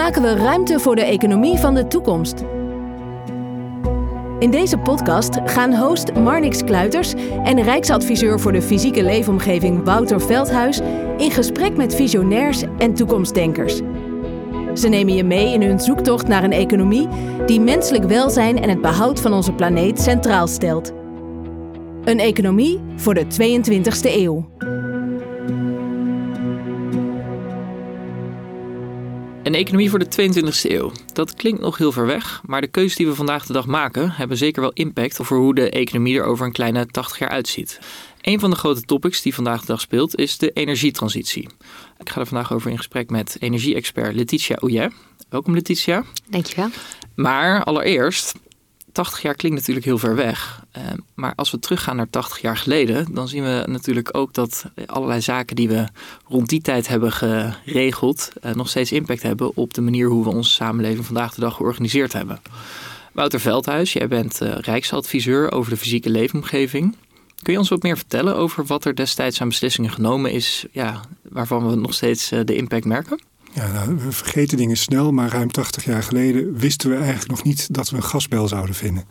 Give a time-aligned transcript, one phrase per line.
[0.00, 2.44] maken we ruimte voor de economie van de toekomst?
[4.38, 7.14] In deze podcast gaan host Marnix Kluiters
[7.44, 10.80] en Rijksadviseur voor de fysieke leefomgeving Wouter Veldhuis
[11.16, 13.80] in gesprek met visionairs en toekomstdenkers.
[14.74, 17.08] Ze nemen je mee in hun zoektocht naar een economie
[17.46, 20.92] die menselijk welzijn en het behoud van onze planeet centraal stelt.
[22.04, 24.48] Een economie voor de 22e eeuw.
[29.50, 30.92] Een economie voor de 22e eeuw.
[31.12, 34.10] Dat klinkt nog heel ver weg, maar de keuzes die we vandaag de dag maken
[34.10, 37.80] hebben zeker wel impact over hoe de economie er over een kleine 80 jaar uitziet.
[38.20, 41.48] Een van de grote topics die vandaag de dag speelt is de energietransitie.
[41.98, 44.92] Ik ga er vandaag over in gesprek met energie-expert Letitia Ouillet.
[45.28, 46.04] Welkom Letitia.
[46.28, 46.68] Dankjewel.
[47.14, 48.34] Maar allereerst,
[48.92, 50.64] 80 jaar klinkt natuurlijk heel ver weg.
[50.76, 50.82] Uh,
[51.14, 55.20] maar als we teruggaan naar 80 jaar geleden, dan zien we natuurlijk ook dat allerlei
[55.20, 55.88] zaken die we
[56.28, 60.30] rond die tijd hebben geregeld, uh, nog steeds impact hebben op de manier hoe we
[60.30, 62.40] onze samenleving vandaag de dag georganiseerd hebben.
[63.12, 66.96] Wouter Veldhuis, jij bent uh, Rijksadviseur over de fysieke leefomgeving.
[67.42, 71.00] Kun je ons wat meer vertellen over wat er destijds aan beslissingen genomen is, ja,
[71.22, 73.20] waarvan we nog steeds de impact merken?
[73.52, 77.42] Ja, nou, we vergeten dingen snel, maar ruim 80 jaar geleden wisten we eigenlijk nog
[77.42, 79.04] niet dat we een gasbel zouden vinden.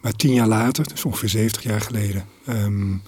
[0.00, 3.02] Maar tien jaar later, dus ongeveer 70 jaar geleden, um,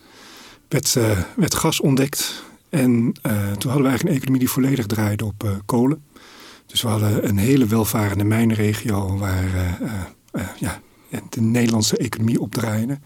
[0.69, 2.45] werd, uh, werd, gas ontdekt.
[2.69, 6.03] En uh, toen hadden we eigenlijk een economie die volledig draaide op uh, kolen.
[6.67, 9.79] Dus we hadden een hele welvarende mijnregio waar
[10.59, 10.81] ja,
[11.29, 12.99] de Nederlandse economie op draaide.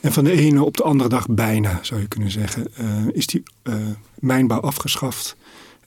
[0.00, 2.66] En van de ene op de andere dag bijna, zou je kunnen zeggen,
[3.12, 3.42] is die
[4.14, 5.36] mijnbouw afgeschaft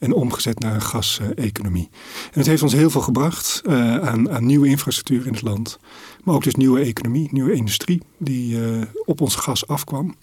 [0.02, 1.90] en omgezet naar een gas-economie.
[2.24, 5.80] En het heeft ons heel veel gebracht uh, aan, aan, nieuwe infrastructuur in het land.
[6.24, 10.16] Maar ook dus nieuwe economie, nieuwe industrie die uh, op ons gas afkwam.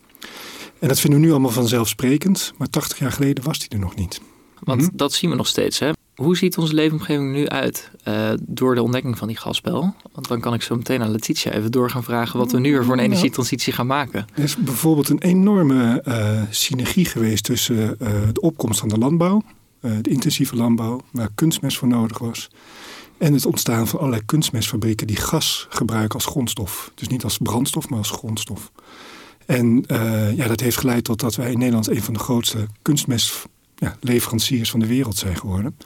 [0.78, 2.52] En dat vinden we nu allemaal vanzelfsprekend.
[2.56, 4.20] Maar 80 jaar geleden was die er nog niet.
[4.60, 4.88] Want hm?
[4.92, 5.78] dat zien we nog steeds.
[5.78, 5.90] Hè?
[6.14, 9.94] Hoe ziet onze leefomgeving nu uit uh, door de ontdekking van die gasbel?
[10.12, 12.70] Want dan kan ik zo meteen aan Letitia even door gaan vragen wat we nu
[12.72, 14.26] weer voor een energietransitie gaan maken.
[14.34, 16.02] Er is bijvoorbeeld een enorme
[16.50, 17.98] synergie geweest tussen
[18.32, 19.42] de opkomst van de landbouw
[20.02, 22.50] de intensieve landbouw, waar kunstmest voor nodig was.
[23.18, 26.90] En het ontstaan van allerlei kunstmestfabrieken die gas gebruiken als grondstof.
[26.94, 28.70] Dus niet als brandstof, maar als grondstof.
[29.46, 32.66] En uh, ja, dat heeft geleid tot dat wij in Nederland een van de grootste
[32.82, 35.76] kunstmestleveranciers ja, van de wereld zijn geworden.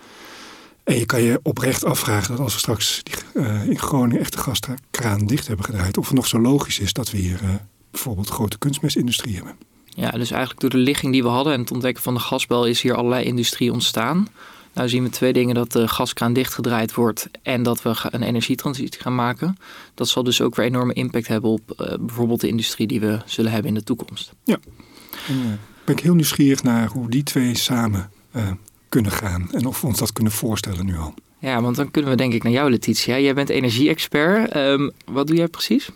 [0.84, 4.32] En je kan je oprecht afvragen dat als we straks die, uh, in Groningen echt
[4.32, 7.40] de gaskraan dicht hebben gedraaid, of het nog zo logisch is dat we hier
[7.90, 9.56] bijvoorbeeld grote kunstmestindustrie hebben.
[9.94, 12.66] Ja, dus eigenlijk door de ligging die we hadden en het ontdekken van de gasbel
[12.66, 14.28] is hier allerlei industrie ontstaan.
[14.74, 19.00] Nou zien we twee dingen, dat de gaskraan dichtgedraaid wordt en dat we een energietransitie
[19.00, 19.56] gaan maken.
[19.94, 23.18] Dat zal dus ook weer enorme impact hebben op uh, bijvoorbeeld de industrie die we
[23.26, 24.32] zullen hebben in de toekomst.
[24.44, 24.58] Ja,
[25.28, 25.46] en, uh,
[25.84, 28.50] ben ik heel nieuwsgierig naar hoe die twee samen uh,
[28.88, 31.14] kunnen gaan en of we ons dat kunnen voorstellen nu al.
[31.38, 33.18] Ja, want dan kunnen we denk ik naar jou Letitia.
[33.18, 34.56] Jij bent energie-expert.
[34.56, 35.90] Um, wat doe jij precies?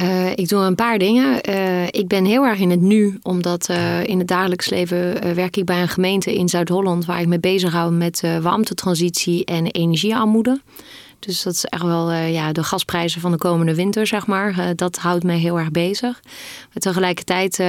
[0.00, 1.50] Uh, ik doe een paar dingen.
[1.50, 5.56] Uh, ik ben heel erg in het nu, omdat uh, in het dagelijks leven werk
[5.56, 10.60] ik bij een gemeente in Zuid-Holland waar ik me bezig hou met warmtetransitie en energiearmoede.
[11.18, 14.76] Dus dat is echt wel ja, de gasprijzen van de komende winter, zeg maar.
[14.76, 16.20] dat houdt mij heel erg bezig.
[16.72, 17.62] Maar tegelijkertijd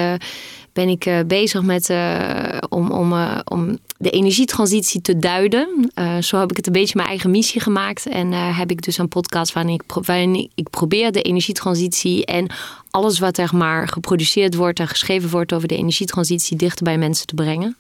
[0.74, 5.92] ben ik uh, bezig met uh, om, om, uh, om de energietransitie te duiden.
[6.20, 8.06] zo heb ik het een beetje mijn eigen missie gemaakt.
[8.06, 12.48] En heb ik dus een podcast waarin ik, waarin ik probeer de energietransitie en
[12.90, 17.28] alles wat er maar geproduceerd wordt en geschreven wordt over de energietransitie dichter bij mensen
[17.28, 17.76] te brengen.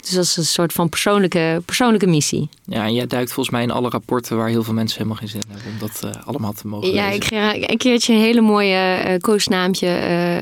[0.00, 2.48] Dus dat is een soort van persoonlijke, persoonlijke missie.
[2.64, 5.28] Ja, en jij duikt volgens mij in alle rapporten waar heel veel mensen helemaal geen
[5.28, 7.36] zin hebben om dat uh, allemaal te mogen ja, lezen.
[7.36, 9.86] Ja, ik ga een keertje een hele mooie uh, koosnaamtje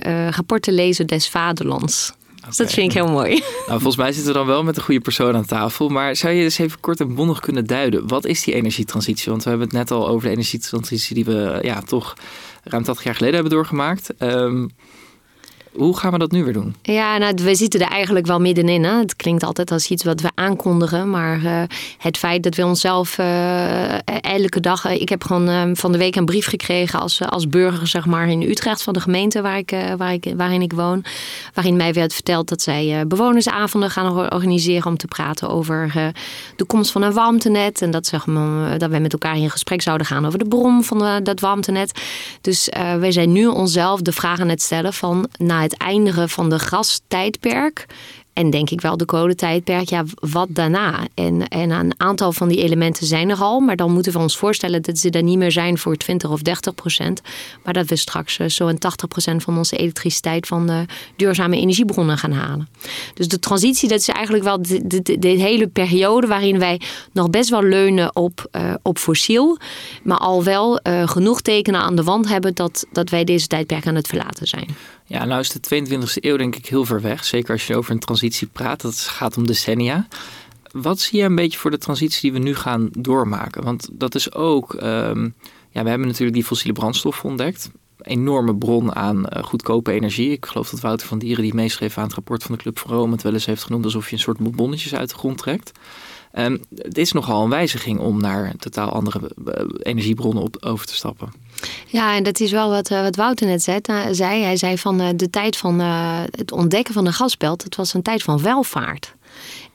[0.07, 2.13] uh, rapporten lezen des vaderlands.
[2.37, 2.49] Okay.
[2.49, 3.33] Dus dat vind ik heel mooi.
[3.67, 5.89] Nou, volgens mij zitten we dan wel met een goede persoon aan tafel.
[5.89, 8.09] Maar zou je dus even kort en bondig kunnen duiden?
[8.09, 9.31] Wat is die energietransitie?
[9.31, 12.15] Want we hebben het net al over de energietransitie die we ja, toch
[12.63, 14.11] ruim 80 jaar geleden hebben doorgemaakt.
[14.19, 14.71] Um,
[15.77, 16.75] hoe gaan we dat nu weer doen?
[16.83, 18.85] Ja, nou, we zitten er eigenlijk wel middenin.
[18.85, 18.99] Hè?
[18.99, 21.11] Het klinkt altijd als iets wat we aankondigen.
[21.11, 21.63] Maar uh,
[21.99, 24.85] het feit dat we onszelf uh, elke dag...
[24.85, 28.29] ik heb gewoon uh, van de week een brief gekregen als, als burger zeg maar,
[28.29, 28.83] in Utrecht...
[28.83, 31.05] van de gemeente waar ik, waar ik, waarin ik woon.
[31.55, 34.87] Waarin mij werd verteld dat zij bewonersavonden gaan organiseren...
[34.87, 36.13] om te praten over
[36.57, 37.83] de komst van een warmtenet.
[37.83, 40.85] En dat, zeg maar, dat wij met elkaar in gesprek zouden gaan over de bron
[40.85, 42.01] van dat warmtenet.
[42.41, 42.69] Dus
[42.99, 45.29] wij zijn nu onszelf de vraag aan het stellen van...
[45.39, 47.87] Nou, het eindigen van de gastijdperk
[48.33, 51.07] En denk ik wel de kolentijdperk, ja, wat daarna?
[51.15, 54.37] En, en een aantal van die elementen zijn er al, maar dan moeten we ons
[54.37, 57.21] voorstellen dat ze er niet meer zijn voor 20 of 30 procent.
[57.65, 60.85] Maar dat we straks zo'n 80 procent van onze elektriciteit van de
[61.17, 62.69] duurzame energiebronnen gaan halen.
[63.15, 66.81] Dus de transitie, dat is eigenlijk wel de, hele periode waarin wij
[67.13, 69.59] nog best wel leunen op, uh, op fossiel,
[70.03, 73.87] maar al wel uh, genoeg tekenen aan de wand hebben dat, dat wij deze tijdperk
[73.87, 74.77] aan het verlaten zijn.
[75.07, 77.25] Ja, nou is de 22e eeuw denk ik heel ver weg.
[77.25, 78.81] Zeker als je over een transitie praat.
[78.81, 80.07] Dat gaat om decennia.
[80.73, 83.65] Wat zie je een beetje voor de transitie die we nu gaan doormaken?
[83.65, 84.73] Want dat is ook...
[84.83, 85.35] Um,
[85.71, 87.71] ja, we hebben natuurlijk die fossiele brandstoffen ontdekt.
[87.99, 90.31] Enorme bron aan uh, goedkope energie.
[90.31, 92.91] Ik geloof dat Wouter van Dieren die meeschreef aan het rapport van de Club van
[92.91, 93.13] Rome...
[93.13, 95.73] het wel eens heeft genoemd alsof je een soort bonnetjes uit de grond trekt.
[96.39, 99.53] Um, het is nogal een wijziging om naar totaal andere uh,
[99.83, 101.33] energiebronnen op, over te stappen.
[101.87, 103.81] Ja, en dat is wel wat, uh, wat Wouter net zei.
[104.11, 104.43] zei.
[104.43, 105.81] Hij zei van de tijd van
[106.31, 109.15] het ontdekken van de gasbelt, het was een tijd van welvaart.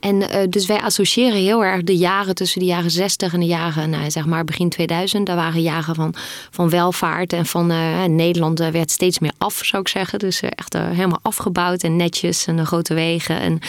[0.01, 3.45] En uh, dus wij associëren heel erg de jaren tussen de jaren 60 en de
[3.45, 5.25] jaren, nou, zeg maar begin 2000.
[5.25, 6.13] Daar waren jaren van,
[6.51, 10.19] van welvaart en van uh, Nederland werd steeds meer af, zou ik zeggen.
[10.19, 13.59] Dus echt helemaal afgebouwd en netjes en grote wegen en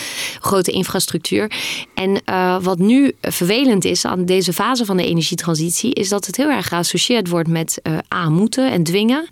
[0.41, 1.53] grote infrastructuur.
[1.95, 2.23] En
[2.63, 6.69] wat nu vervelend is aan deze fase van de energietransitie, is dat het heel erg
[6.69, 9.29] geassocieerd wordt met aan moeten en dwingen.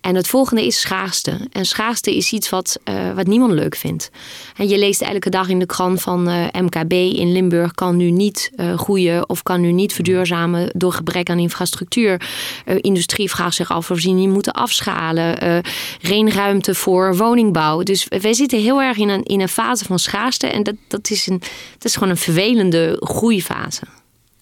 [0.00, 1.48] En het volgende is schaarste.
[1.52, 2.80] En schaarste is iets wat,
[3.14, 4.10] wat niemand leuk vindt.
[4.56, 6.28] En je leest elke dag in de krant van
[6.60, 11.30] MKB in Limburg kan nu niet uh, groeien of kan nu niet verduurzamen door gebrek
[11.30, 12.28] aan infrastructuur.
[12.66, 15.62] Uh, industrie vraagt zich af of ze niet moeten afschalen.
[16.00, 17.82] geen ruimte voor woningbouw.
[17.82, 21.10] Dus wij zitten heel erg in een, in een fase van schaarste en dat, dat,
[21.10, 21.42] is een,
[21.80, 23.82] is gewoon een vervelende groeifase.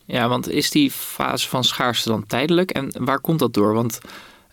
[0.06, 3.74] Ja, want is die fase van schaarste dan tijdelijk en waar komt dat door?
[3.74, 3.98] Want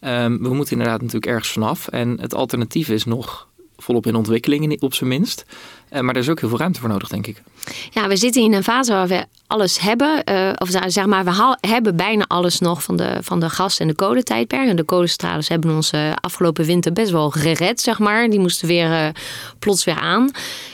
[0.01, 3.47] um, we moeten inderdaad natuurlijk ergens vanaf en het alternatief is nog
[3.77, 5.45] volop in ontwikkeling, op zijn minst.
[5.91, 7.41] Uh, maar er is ook heel veel ruimte voor nodig, denk ik.
[7.89, 10.21] Ja, we zitten in een fase waar we alles hebben.
[10.31, 13.87] Uh, of zeg maar, we hebben bijna alles nog van de, van de gas- en
[13.87, 14.67] de kolentijdperk.
[14.69, 18.29] En de kolenstralers hebben ons uh, afgelopen winter best wel gered, zeg maar.
[18.29, 19.15] Die moesten weer
[19.59, 20.31] plots weer aan.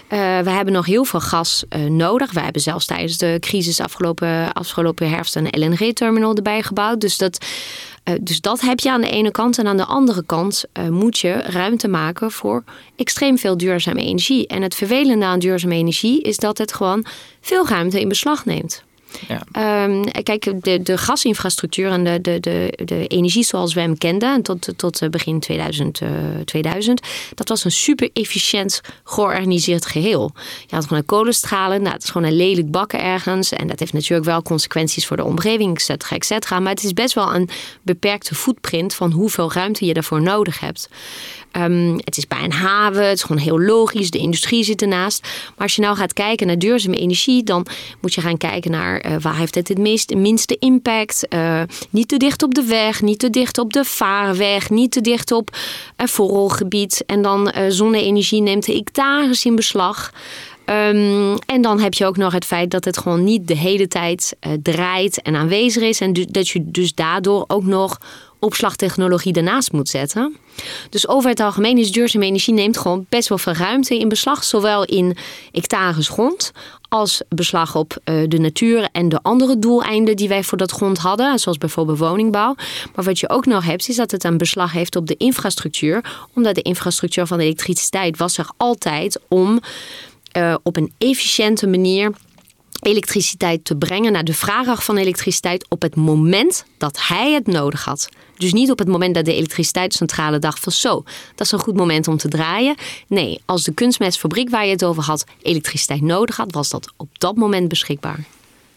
[0.09, 2.31] we hebben nog heel veel gas nodig.
[2.31, 7.01] We hebben zelfs tijdens de crisis afgelopen, afgelopen herfst een LNG-terminal erbij gebouwd.
[7.01, 7.45] Dus dat
[8.21, 9.57] dus dat heb je aan de ene kant.
[9.57, 12.63] En aan de andere kant uh, moet je ruimte maken voor
[12.95, 14.47] extreem veel duurzame energie.
[14.47, 17.05] En het vervelende aan duurzame energie is dat het gewoon
[17.41, 18.85] veel ruimte in beslag neemt.
[19.27, 19.83] Ja.
[19.83, 24.41] Um, kijk, de, de gasinfrastructuur en de, de, de, de energie zoals we hem kenden
[24.41, 26.09] tot, tot begin 2000, uh,
[26.45, 27.01] 2000,
[27.35, 30.31] dat was een super efficiënt georganiseerd geheel.
[30.67, 33.51] Je had gewoon een kolenstralen, nou, het is gewoon een lelijk bakken ergens.
[33.51, 36.59] En dat heeft natuurlijk wel consequenties voor de omgeving, et cetera, et cetera.
[36.59, 37.49] Maar het is best wel een
[37.81, 40.89] beperkte footprint van hoeveel ruimte je daarvoor nodig hebt.
[41.51, 45.21] Um, het is bij een haven, het is gewoon heel logisch, de industrie zit ernaast.
[45.21, 47.65] Maar als je nou gaat kijken naar duurzame energie, dan
[48.01, 51.25] moet je gaan kijken naar uh, waar heeft het het meest, minste impact.
[51.29, 55.01] Uh, niet te dicht op de weg, niet te dicht op de vaarweg, niet te
[55.01, 55.57] dicht op
[55.95, 57.03] een vooralgebied.
[57.05, 60.11] En dan uh, zonne-energie neemt hectares in beslag.
[60.69, 63.87] Um, en dan heb je ook nog het feit dat het gewoon niet de hele
[63.87, 65.99] tijd draait en aanwezig is.
[65.99, 67.97] En dat je dus daardoor ook nog
[68.39, 70.35] opslagtechnologie daarnaast moet zetten.
[70.89, 74.43] Dus over het algemeen is duurzame energie neemt gewoon best wel veel ruimte in beslag.
[74.43, 75.17] Zowel in
[75.51, 76.51] hectares grond
[76.89, 80.97] als beslag op uh, de natuur en de andere doeleinden die wij voor dat grond
[80.97, 81.39] hadden.
[81.39, 82.55] Zoals bijvoorbeeld woningbouw.
[82.95, 86.27] Maar wat je ook nog hebt is dat het een beslag heeft op de infrastructuur.
[86.33, 89.59] Omdat de infrastructuur van elektriciteit was er altijd om
[90.37, 92.11] uh, op een efficiënte manier
[92.81, 97.85] elektriciteit te brengen naar de vraag van elektriciteit op het moment dat hij het nodig
[97.85, 98.09] had.
[98.37, 101.03] Dus niet op het moment dat de elektriciteitscentrale dacht van zo,
[101.35, 102.75] dat is een goed moment om te draaien.
[103.07, 107.19] Nee, als de kunstmestfabriek waar je het over had elektriciteit nodig had, was dat op
[107.19, 108.23] dat moment beschikbaar.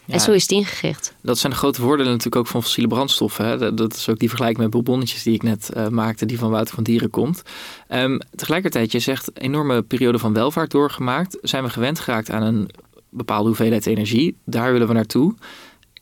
[0.07, 1.14] en zo is het ingericht.
[1.23, 3.45] Dat zijn de grote voordelen natuurlijk ook van fossiele brandstoffen.
[3.45, 3.75] Hè?
[3.75, 6.75] Dat is ook die vergelijking met bourbonnetjes die ik net uh, maakte, die van Wouter
[6.75, 7.43] van Dieren komt.
[7.88, 11.38] Um, tegelijkertijd, je zegt enorme periode van welvaart doorgemaakt.
[11.43, 12.71] Zijn we gewend geraakt aan een
[13.09, 14.37] bepaalde hoeveelheid energie?
[14.45, 15.35] Daar willen we naartoe.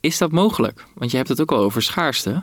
[0.00, 0.84] Is dat mogelijk?
[0.94, 2.42] Want je hebt het ook al over schaarste.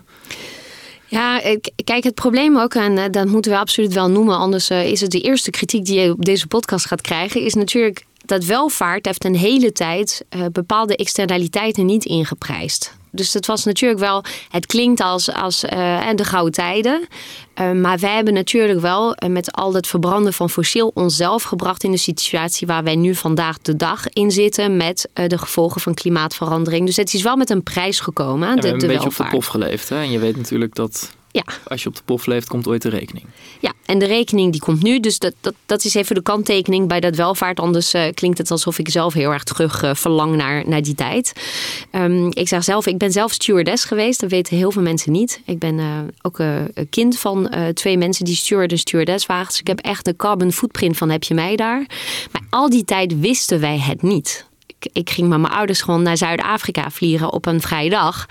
[1.08, 1.42] Ja,
[1.84, 5.02] kijk, het probleem ook, en eh, dat moeten we absoluut wel noemen, anders eh, is
[5.02, 9.06] het de eerste kritiek die je op deze podcast gaat krijgen, is natuurlijk dat welvaart
[9.06, 12.94] heeft een hele tijd bepaalde externaliteiten niet ingeprijsd.
[13.16, 17.08] Dus het was natuurlijk wel, het klinkt als, als uh, de gouden tijden.
[17.62, 21.84] Uh, maar wij hebben natuurlijk wel uh, met al het verbranden van fossiel onszelf gebracht
[21.84, 25.94] in de situatie waar wij nu vandaag de dag in zitten met de gevolgen van
[25.94, 26.86] klimaatverandering.
[26.86, 28.48] Dus het is wel met een prijs gekomen.
[28.48, 29.90] Ja, de, we hebben een beetje op de pof geleefd.
[29.90, 29.96] Hè?
[29.96, 31.44] En je weet natuurlijk dat Ja.
[31.68, 33.26] Als je op de pof leeft, komt ooit de rekening.
[33.60, 35.00] Ja, en de rekening die komt nu.
[35.00, 37.60] Dus dat, dat, dat is even de kanttekening bij dat welvaart.
[37.60, 40.96] Anders uh, klinkt het alsof ik zelf heel erg terug uh, verlang naar, naar die
[40.96, 41.34] tijd.
[41.92, 44.20] Um, ik zeg zelf, ik ben zelf stewardess geweest.
[44.20, 45.42] Dat weten heel veel mensen niet.
[45.46, 49.48] Ik ben uh, ook een kind van twee mensen die steward en stewardess waren.
[49.48, 51.86] Dus ik heb echt de carbon footprint van heb je mij daar.
[52.32, 54.46] Maar al die tijd wisten wij het niet
[54.92, 58.26] ik ging met mijn ouders gewoon naar Zuid-Afrika vliegen op een vrije dag.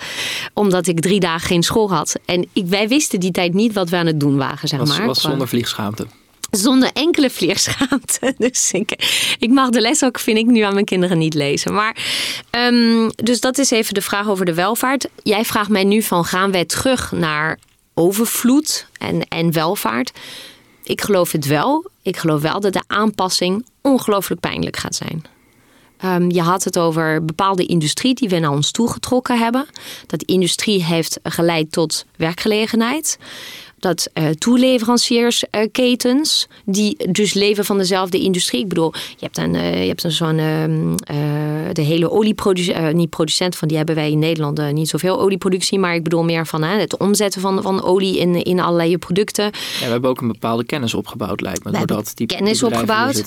[0.52, 2.14] Omdat ik drie dagen geen school had.
[2.24, 4.88] En ik, wij wisten die tijd niet wat we aan het doen waren, zeg was,
[4.88, 5.06] maar.
[5.06, 6.06] was zonder vliegschaamte.
[6.50, 8.34] Zonder enkele vliegschaamte.
[8.38, 8.90] Dus ik,
[9.38, 11.74] ik mag de les ook, vind ik, nu aan mijn kinderen niet lezen.
[11.74, 11.96] Maar,
[12.50, 15.08] um, dus dat is even de vraag over de welvaart.
[15.22, 17.58] Jij vraagt mij nu van, gaan wij terug naar
[17.94, 20.12] overvloed en, en welvaart?
[20.84, 21.90] Ik geloof het wel.
[22.02, 25.24] Ik geloof wel dat de aanpassing ongelooflijk pijnlijk gaat zijn.
[26.04, 29.66] Um, je had het over bepaalde industrie die we naar ons toegetrokken hebben.
[30.06, 33.18] Dat industrie heeft geleid tot werkgelegenheid
[33.84, 38.60] dat uh, toeleveranciersketens, uh, die dus leven van dezelfde industrie.
[38.60, 40.94] Ik bedoel, je hebt een, uh, je hebt een zo'n, ehm,
[41.72, 45.94] de hele olieproducent, niet producent van, die hebben wij in Nederland niet zoveel olieproductie, maar
[45.94, 49.44] ik bedoel meer van het omzetten van, van olie in, in allerlei producten.
[49.44, 49.50] Ja,
[49.84, 51.70] we hebben ook een bepaalde kennis opgebouwd, lijkt me.
[51.70, 53.26] We hebben die, kennis opgebouwd.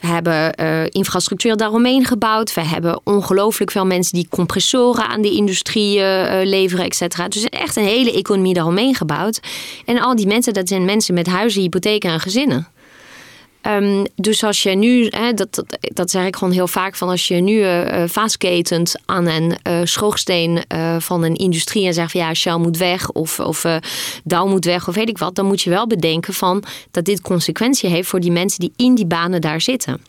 [0.00, 0.54] We hebben
[0.90, 2.54] infrastructuur daaromheen gebouwd.
[2.54, 6.00] We hebben ongelooflijk veel mensen die compressoren aan die industrie
[6.44, 7.28] leveren, et cetera.
[7.28, 9.40] Dus echt een hele economie daaromheen gebouwd.
[9.84, 12.66] En en al die mensen, dat zijn mensen met huizen, hypotheken en gezinnen.
[13.62, 17.08] Um, dus als je nu, hè, dat, dat, dat, zeg ik gewoon heel vaak, van
[17.08, 18.04] als je nu uh,
[19.04, 19.56] aan een
[19.88, 23.64] schoorsteen uh, van een industrie en zegt van ja, Shell moet weg of, of
[24.24, 27.20] Dow moet weg of weet ik wat, dan moet je wel bedenken van dat dit
[27.20, 30.00] consequentie heeft voor die mensen die in die banen daar zitten.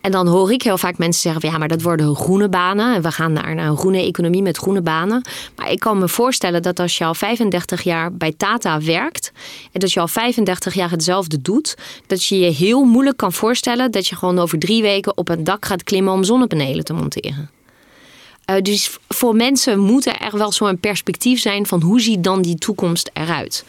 [0.00, 2.94] En dan hoor ik heel vaak mensen zeggen van ja, maar dat worden groene banen
[2.94, 5.22] en we gaan naar een groene economie met groene banen.
[5.56, 9.32] Maar ik kan me voorstellen dat als je al 35 jaar bij Tata werkt
[9.72, 11.76] en dat je al 35 jaar hetzelfde doet,
[12.06, 15.44] dat je je heel moeilijk kan voorstellen dat je gewoon over drie weken op een
[15.44, 17.50] dak gaat klimmen om zonnepanelen te monteren.
[18.50, 22.58] Uh, dus voor mensen moet er wel zo'n perspectief zijn van hoe ziet dan die
[22.58, 23.64] toekomst eruit.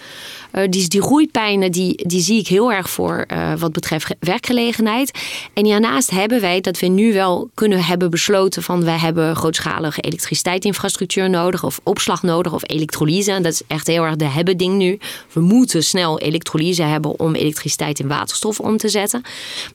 [0.53, 5.20] Uh, die, die groeipijnen die, die zie ik heel erg voor uh, wat betreft werkgelegenheid.
[5.53, 10.01] En hiernaast hebben wij dat we nu wel kunnen hebben besloten van wij hebben grootschalige
[10.01, 13.39] elektriciteitsinfrastructuur nodig of opslag nodig of elektrolyse.
[13.41, 15.00] Dat is echt heel erg de hebben ding nu.
[15.34, 19.22] We moeten snel elektrolyse hebben om elektriciteit in waterstof om te zetten.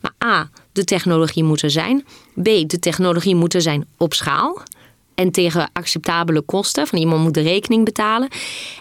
[0.01, 2.05] Maar A, de technologie moet er zijn.
[2.33, 4.61] B, de technologie moet er zijn op schaal
[5.15, 6.87] en tegen acceptabele kosten.
[6.87, 8.29] Van iemand moet de rekening betalen.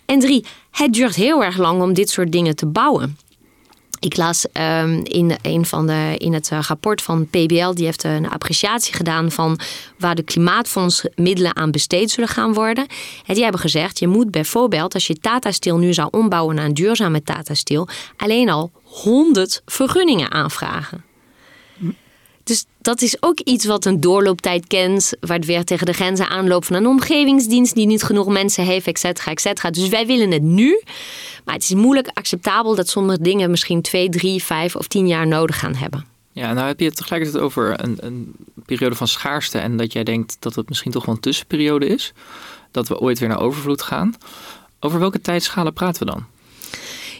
[0.04, 3.16] En drie, het duurt heel erg lang om dit soort dingen te bouwen.
[4.04, 8.04] Ik las um, in, een van de, in het uh, rapport van PBL, die heeft
[8.04, 9.58] een appreciatie gedaan van
[9.98, 12.86] waar de klimaatfonds middelen aan besteed zullen gaan worden.
[13.26, 16.64] En die hebben gezegd, je moet bijvoorbeeld, als je Tata Steel nu zou ombouwen naar
[16.64, 21.04] een duurzame Tata Steel, alleen al 100 vergunningen aanvragen.
[22.44, 26.28] Dus dat is ook iets wat een doorlooptijd kent, waar het weer tegen de grenzen
[26.28, 29.70] aanloopt van een omgevingsdienst die niet genoeg mensen heeft, et cetera, et cetera.
[29.70, 30.82] Dus wij willen het nu,
[31.44, 35.26] maar het is moeilijk acceptabel dat sommige dingen misschien twee, drie, vijf of tien jaar
[35.26, 36.06] nodig gaan hebben.
[36.32, 38.32] Ja, nou heb je het tegelijkertijd over een, een
[38.66, 42.12] periode van schaarste en dat jij denkt dat het misschien toch wel een tussenperiode is,
[42.70, 44.14] dat we ooit weer naar overvloed gaan.
[44.80, 46.24] Over welke tijdschalen praten we dan?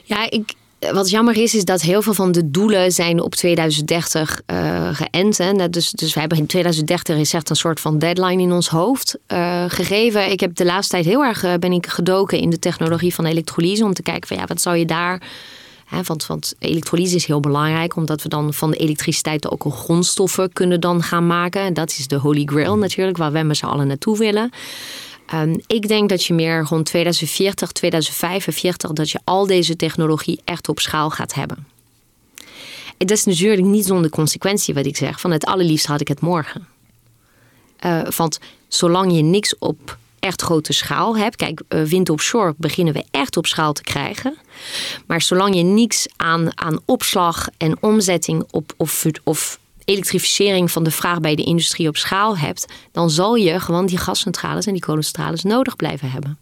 [0.03, 0.55] Ja, ik,
[0.93, 4.97] wat jammer is, is dat heel veel van de doelen zijn op 2030 uh, eh,
[4.97, 5.39] geënt.
[5.39, 5.69] Hè.
[5.71, 9.19] Dus, dus we hebben in 2030 is echt een soort van deadline in ons hoofd
[9.29, 10.31] uh, gegeven.
[10.31, 13.25] Ik heb de laatste tijd heel erg uh, ben ik gedoken in de technologie van
[13.25, 13.85] elektrolyse.
[13.85, 15.23] Om te kijken van ja, wat zou je daar...
[15.85, 20.81] Hè, want, elektrolyse is heel belangrijk, omdat we dan van de elektriciteit ook grondstoffen kunnen
[20.81, 21.61] dan gaan maken.
[21.63, 24.51] En dat is de holy grail natuurlijk, waar we met z'n allen naartoe willen.
[25.33, 30.69] Um, ik denk dat je meer rond 2040, 2045, dat je al deze technologie echt
[30.69, 31.67] op schaal gaat hebben.
[32.99, 35.21] En dat is natuurlijk niet zonder consequentie wat ik zeg.
[35.21, 36.67] Van het allerliefst had ik het morgen.
[37.85, 38.39] Uh, want
[38.69, 41.37] zolang je niks op echt grote schaal hebt.
[41.37, 44.37] Kijk, uh, wind offshore beginnen we echt op schaal te krijgen.
[45.07, 50.91] Maar zolang je niks aan, aan opslag en omzetting op, of, of elektrificering van de
[50.91, 54.83] vraag bij de industrie op schaal hebt, dan zal je gewoon die gascentrales en die
[54.83, 56.39] kolencentrales nodig blijven hebben.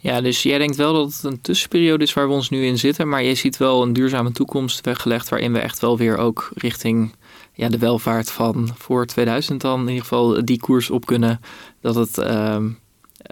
[0.00, 2.78] Ja, dus jij denkt wel dat het een tussenperiode is waar we ons nu in
[2.78, 6.50] zitten, maar je ziet wel een duurzame toekomst weggelegd waarin we echt wel weer ook
[6.54, 7.14] richting
[7.52, 11.40] ja, de welvaart van voor 2000 dan in ieder geval die koers op kunnen.
[11.80, 12.18] Dat het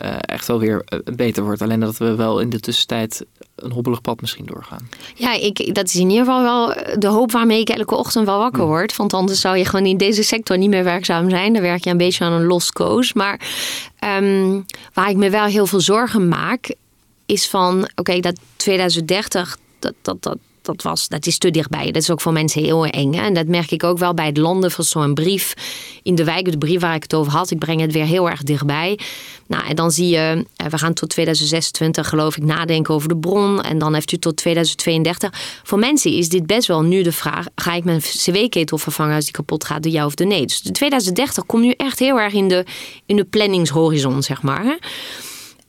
[0.03, 1.63] uh, echt wel weer eh, beter wordt.
[1.63, 3.25] Alleen dat we wel in de tussentijd
[3.55, 4.89] een hobbelig pad misschien doorgaan.
[5.15, 8.39] Ja, ik, dat is in ieder geval wel de hoop waarmee ik elke ochtend wel
[8.39, 8.97] wakker word.
[8.97, 11.53] Want anders zou je gewoon in deze sector niet meer werkzaam zijn.
[11.53, 13.15] Dan werk je een beetje aan een lost coast.
[13.15, 13.41] Maar
[14.21, 16.75] um, waar ik me wel heel veel zorgen maak,
[17.27, 21.85] is van, oké, dat 2030, dat, dat, dat, dat, was, dat is te dichtbij.
[21.85, 23.15] Dat is ook voor mensen heel eng.
[23.15, 23.21] Hè?
[23.21, 25.55] En dat merk ik ook wel bij het landen van zo'n brief
[26.03, 26.51] in de wijk.
[26.51, 27.51] De brief waar ik het over had.
[27.51, 28.99] Ik breng het weer heel erg dichtbij.
[29.47, 33.17] Nou, en dan zie je, eh, we gaan tot 2026 geloof ik nadenken over de
[33.17, 33.63] bron.
[33.63, 35.61] En dan heeft u tot 2032.
[35.63, 37.47] Voor mensen is dit best wel nu de vraag.
[37.55, 39.83] Ga ik mijn cw-ketel vervangen als die kapot gaat?
[39.83, 40.47] De ja of de nee?
[40.47, 42.65] Dus de 2030 komt nu echt heel erg in de,
[43.07, 44.65] in de planningshorizon, zeg maar.
[44.65, 44.75] Hè?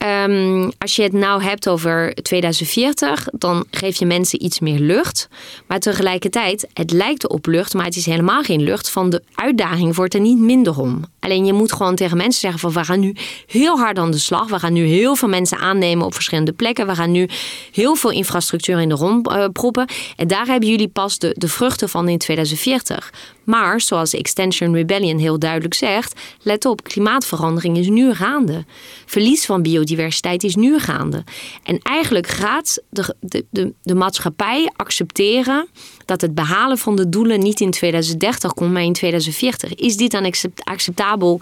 [0.05, 5.27] Um, als je het nou hebt over 2040, dan geef je mensen iets meer lucht.
[5.67, 8.89] Maar tegelijkertijd, het lijkt op lucht, maar het is helemaal geen lucht.
[8.89, 11.05] Van de uitdaging wordt er niet minder om.
[11.19, 13.15] Alleen je moet gewoon tegen mensen zeggen van we gaan nu
[13.47, 14.49] heel hard aan de slag.
[14.49, 16.87] We gaan nu heel veel mensen aannemen op verschillende plekken.
[16.87, 17.29] We gaan nu
[17.71, 19.87] heel veel infrastructuur in de rond uh, proppen.
[20.15, 23.11] En daar hebben jullie pas de, de vruchten van in 2040.
[23.47, 28.65] Maar zoals Extension Rebellion heel duidelijk zegt, let op, klimaatverandering is nu gaande.
[29.05, 31.23] Verlies van biodiversiteit is nu gaande.
[31.63, 35.67] En eigenlijk gaat de, de, de, de maatschappij accepteren
[36.05, 39.75] dat het behalen van de doelen niet in 2030 komt, maar in 2040.
[39.75, 41.41] Is dit dan acceptabel?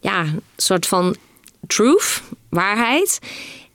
[0.00, 0.24] Ja,
[0.56, 1.16] soort van
[1.66, 3.18] truth, waarheid.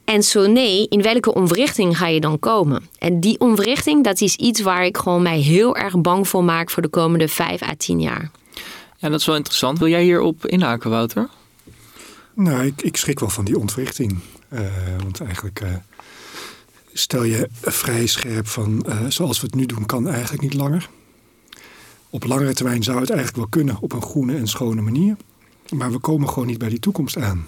[0.06, 2.90] En zo nee, in welke onwrichting ga je dan komen?
[2.98, 6.70] En die onwrichting, dat is iets waar ik gewoon mij heel erg bang voor maak
[6.70, 8.32] voor de komende vijf à tien jaar.
[8.98, 9.80] Ja, dat is wel interessant.
[9.80, 11.30] Wil jij hierop inhaken, Wouter?
[12.34, 14.20] Nou, ik, ik schrik wel van die ontwrichting.
[14.50, 14.60] Uh,
[14.98, 15.70] want eigenlijk uh,
[16.94, 20.90] stel je vrij scherp van uh, zoals we het nu doen, kan eigenlijk niet langer.
[22.10, 25.16] Op langere termijn zou het eigenlijk wel kunnen op een groene en schone manier.
[25.70, 27.48] Maar we komen gewoon niet bij die toekomst aan.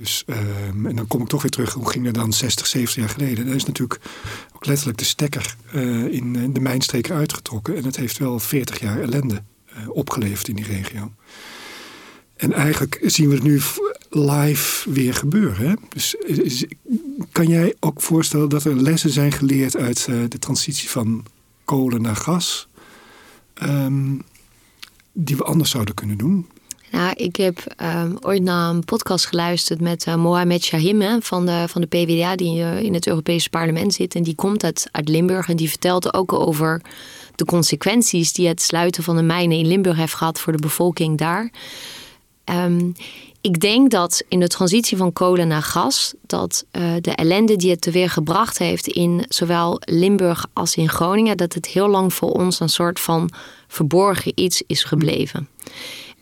[0.00, 3.00] Dus, ehm, en dan kom ik toch weer terug, hoe ging dat dan 60, 70
[3.00, 3.46] jaar geleden?
[3.46, 4.00] Daar is natuurlijk
[4.54, 7.76] ook letterlijk de stekker uh, in de mijnstreken uitgetrokken.
[7.76, 9.42] En het heeft wel 40 jaar ellende
[9.72, 11.12] uh, opgeleverd in die regio.
[12.36, 13.60] En eigenlijk zien we het nu
[14.08, 15.68] live weer gebeuren.
[15.68, 15.74] Hè?
[15.88, 16.16] Dus
[17.32, 21.24] kan jij ook voorstellen dat er lessen zijn geleerd uit de transitie van
[21.64, 22.68] kolen naar gas,
[23.62, 24.22] um,
[25.12, 26.48] die we anders zouden kunnen doen?
[26.90, 31.64] Nou, ik heb um, ooit naar een podcast geluisterd met uh, Mohamed Shahim van, de,
[31.68, 34.14] van de PvdA, die uh, in het Europese parlement zit.
[34.14, 36.82] En die komt uit, uit Limburg en die vertelt ook over
[37.34, 41.18] de consequenties die het sluiten van de mijnen in Limburg heeft gehad voor de bevolking
[41.18, 41.50] daar.
[42.44, 42.94] Um,
[43.40, 47.70] ik denk dat in de transitie van kolen naar gas, dat uh, de ellende die
[47.70, 52.30] het teweeg gebracht heeft in zowel Limburg als in Groningen, dat het heel lang voor
[52.30, 53.30] ons een soort van
[53.68, 55.48] verborgen iets is gebleven.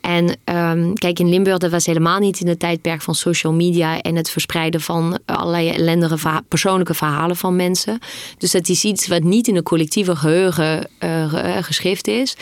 [0.01, 4.01] En um, kijk, in Limburg, dat was helemaal niet in het tijdperk van social media
[4.01, 7.99] en het verspreiden van allerlei ellendige verha persoonlijke verhalen van mensen.
[8.37, 12.35] Dus dat is iets wat niet in een collectieve geheugen uh, geschrift is.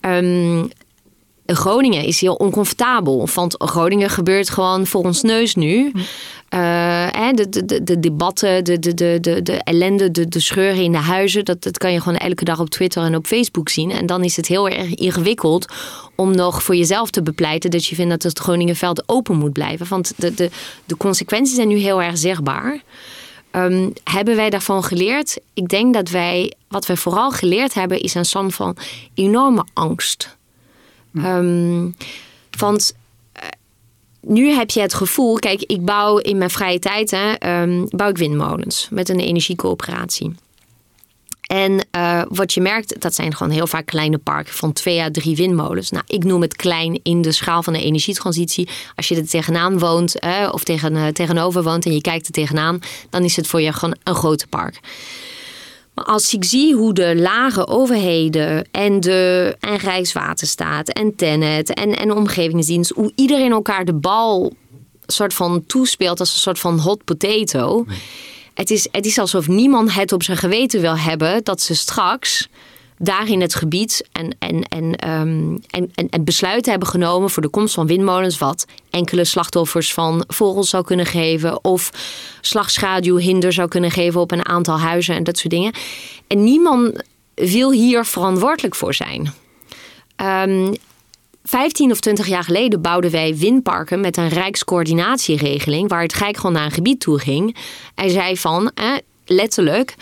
[0.00, 0.70] Um,
[1.46, 3.28] Groningen is heel oncomfortabel.
[3.34, 5.92] Want Groningen gebeurt gewoon voor ons neus nu.
[6.54, 10.92] Uh, de, de, de, debatten, de, de, de, de, de ellende, de, de scheuren in
[10.92, 11.44] de huizen.
[11.44, 13.90] Dat, dat kan je gewoon elke dag op Twitter en op Facebook zien.
[13.90, 15.72] En dan is het heel erg ingewikkeld
[16.14, 19.86] om nog voor jezelf te bepleiten dat je vindt dat het Groningenveld open moet blijven.
[19.88, 20.50] Want de, de,
[20.84, 22.82] de consequenties zijn nu heel erg zichtbaar.
[23.56, 25.38] Um, hebben wij daarvan geleerd?
[25.54, 28.76] Ik denk dat wij, wat wij vooral geleerd hebben, is een soort van
[29.14, 30.36] enorme angst.
[31.12, 31.96] Um,
[32.58, 33.00] want uh,
[34.26, 38.08] nu heb je het gevoel, kijk, ik bouw in mijn vrije tijd, hè, um, bouw
[38.08, 40.34] ik windmolens met een energiecoöperatie.
[41.46, 45.10] En uh, wat je merkt, dat zijn gewoon heel vaak kleine parken van twee à
[45.10, 45.90] drie windmolens.
[45.90, 48.68] Nou, ik noem het klein in de schaal van de energietransitie.
[48.94, 50.20] Als je er tegenaan woont
[50.52, 52.80] of tegen, uh, tegenover woont en je kijkt er tegenaan,
[53.10, 54.80] dan is het voor je gewoon een grote park.
[55.94, 61.96] Maar als ik zie hoe de lage overheden en de en Rijkswaterstaat en Tennet en,
[61.96, 64.52] en de omgevingsdienst, hoe iedereen elkaar de bal
[65.06, 67.86] soort van toespeelt als een soort van hot potato.
[68.54, 72.48] Het, is, het is alsof niemand het op zijn geweten wil hebben dat ze straks
[73.02, 77.42] daar in het gebied en, en, en, um, en, en, en, besluiten hebben genomen voor
[77.42, 81.90] de komst van windmolens, wat enkele slachtoffers van vogels zou kunnen geven, of
[82.40, 85.72] slagschaduwhinder zou kunnen geven op een aantal huizen en dat soort dingen.
[86.26, 87.02] En niemand
[87.34, 89.32] wil hier verantwoordelijk voor zijn.
[90.16, 90.74] Um,
[91.44, 96.52] 15 of 20 jaar geleden bouwden wij windparken met een rijkscoördinatieregeling, waar het Rijk gewoon
[96.52, 97.56] naar een gebied toe ging.
[97.94, 98.94] Hij zei van, eh,
[99.26, 99.94] letterlijk,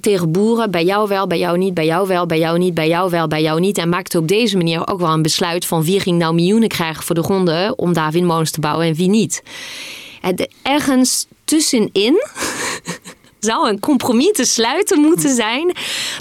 [0.00, 2.88] tegen boeren, bij jou wel, bij jou niet, bij jou wel, bij jou niet, bij
[2.88, 3.78] jou wel, bij jou niet.
[3.78, 7.02] En maakte op deze manier ook wel een besluit van wie ging nou miljoenen krijgen
[7.02, 9.42] voor de gronden om daar windmolens te bouwen en wie niet.
[10.20, 12.24] En ergens tussenin
[13.40, 15.72] zou een compromis te sluiten moeten zijn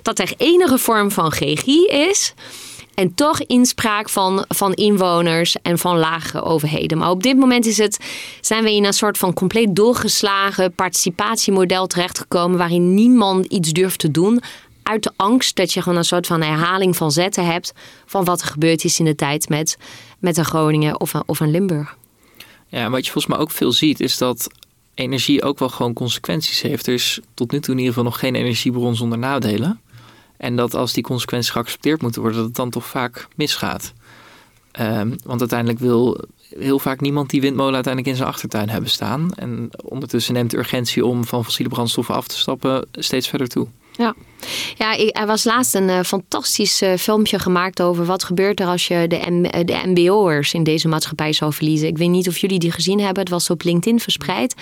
[0.01, 2.33] dat er enige vorm van regie is
[2.99, 6.97] En toch inspraak van, van inwoners en van lage overheden.
[6.97, 7.97] Maar op dit moment is het,
[8.41, 12.57] zijn we in een soort van compleet doorgeslagen participatiemodel terechtgekomen.
[12.57, 14.41] waarin niemand iets durft te doen
[14.83, 17.73] uit de angst dat je gewoon een soort van herhaling van zetten hebt
[18.05, 19.77] van wat er gebeurd is in de tijd met,
[20.19, 21.97] met een Groningen of een, of een Limburg.
[22.67, 24.47] Ja, wat je volgens mij ook veel ziet is dat
[24.93, 26.87] energie ook wel gewoon consequenties heeft.
[26.87, 29.81] Er is tot nu toe in ieder geval nog geen energiebron zonder nadelen.
[30.39, 33.93] En dat als die consequenties geaccepteerd moeten worden, dat het dan toch vaak misgaat.
[34.79, 36.21] Um, want uiteindelijk wil
[36.57, 39.33] heel vaak niemand die windmolen uiteindelijk in zijn achtertuin hebben staan.
[39.35, 43.67] En ondertussen neemt de urgentie om van fossiele brandstoffen af te stappen steeds verder toe.
[43.99, 44.15] Ja,
[44.75, 48.87] ja er was laatst een uh, fantastisch uh, filmpje gemaakt over wat gebeurt er als
[48.87, 51.87] je de, M eh, MBO'ers in deze maatschappij zou verliezen.
[51.87, 53.19] Ik weet niet of jullie die gezien hebben.
[53.19, 54.55] Het was op LinkedIn verspreid.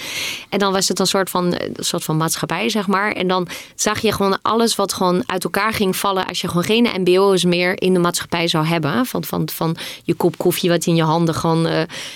[0.50, 3.12] En dan was het een soort van, een soort van maatschappij, zeg maar.
[3.12, 6.63] En dan zag je gewoon alles wat gewoon uit elkaar ging vallen als je gewoon
[6.63, 9.06] geen MBO'ers meer in de maatschappij zou hebben.
[9.06, 11.67] Van, van, van je kop koffie wat in je handen gewoon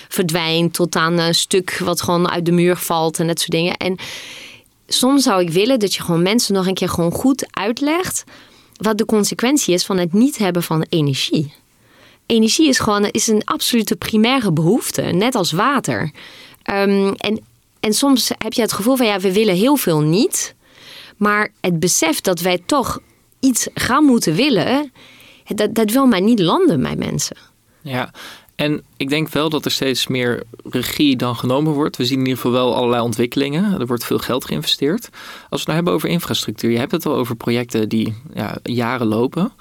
[0.08, 3.78] verdwijnt tot aan een stuk wat gewoon uit de muur valt en dat soort dingen.
[3.78, 3.98] En
[4.91, 8.23] soms zou ik willen dat je gewoon mensen nog een keer gewoon goed uitlegt
[8.82, 11.54] wat de consequentie is van het niet hebben van energie.
[12.25, 16.12] Energie is gewoon is een absolute primaire behoefte, net als water.
[16.73, 17.39] Um, en,
[17.80, 20.56] en soms heb je het gevoel van ja, we willen heel veel niet.
[21.17, 22.99] Maar het besef dat wij toch
[23.39, 24.91] iets gaan moeten willen,
[25.45, 27.38] dat, dat wil maar niet landen bij mensen.
[27.82, 28.13] Ja,
[28.62, 31.97] en ik denk wel dat er steeds meer regie dan genomen wordt.
[31.97, 33.80] We zien in ieder geval wel allerlei ontwikkelingen.
[33.80, 35.10] Er wordt veel geld geïnvesteerd.
[35.12, 38.58] Als we het nou hebben over infrastructuur, je hebt het al over projecten die ja,
[38.63, 39.52] jaren lopen.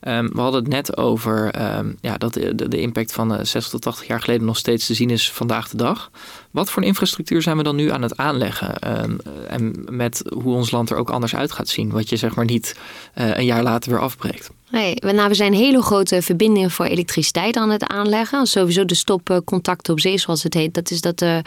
[0.00, 3.68] Um, we hadden het net over um, ja, dat de, de, impact van uh, 60
[3.68, 6.10] tot 80 jaar geleden nog steeds te zien is vandaag de dag.
[6.50, 9.02] Wat voor infrastructuur zijn we dan nu aan het aanleggen?
[9.02, 11.90] Um, en met hoe ons land er ook anders uit gaat zien.
[11.90, 12.76] Wat je zeg maar niet
[13.18, 14.50] uh, een jaar later weer afbreekt.
[14.70, 18.46] Nee, nou, we zijn hele grote verbindingen voor elektriciteit aan het aanleggen.
[18.46, 20.74] Sowieso de stopcontacten op zee, zoals het heet.
[20.74, 21.38] Dat is dat, uh,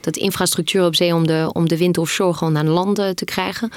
[0.00, 3.70] dat infrastructuur op zee om de, om de wind offshore gewoon aan land te krijgen.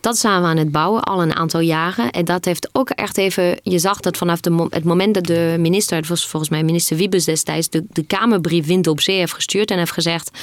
[0.00, 2.10] Dat zijn we aan het bouwen, al een aantal jaren.
[2.10, 3.60] En dat heeft ook echt even...
[3.62, 5.96] Je zag dat vanaf de, het moment dat de minister...
[5.96, 7.68] Het was volgens mij minister Wiebes destijds...
[7.68, 10.37] de, de Kamerbrief Wind op Zee heeft gestuurd en heeft gezegd...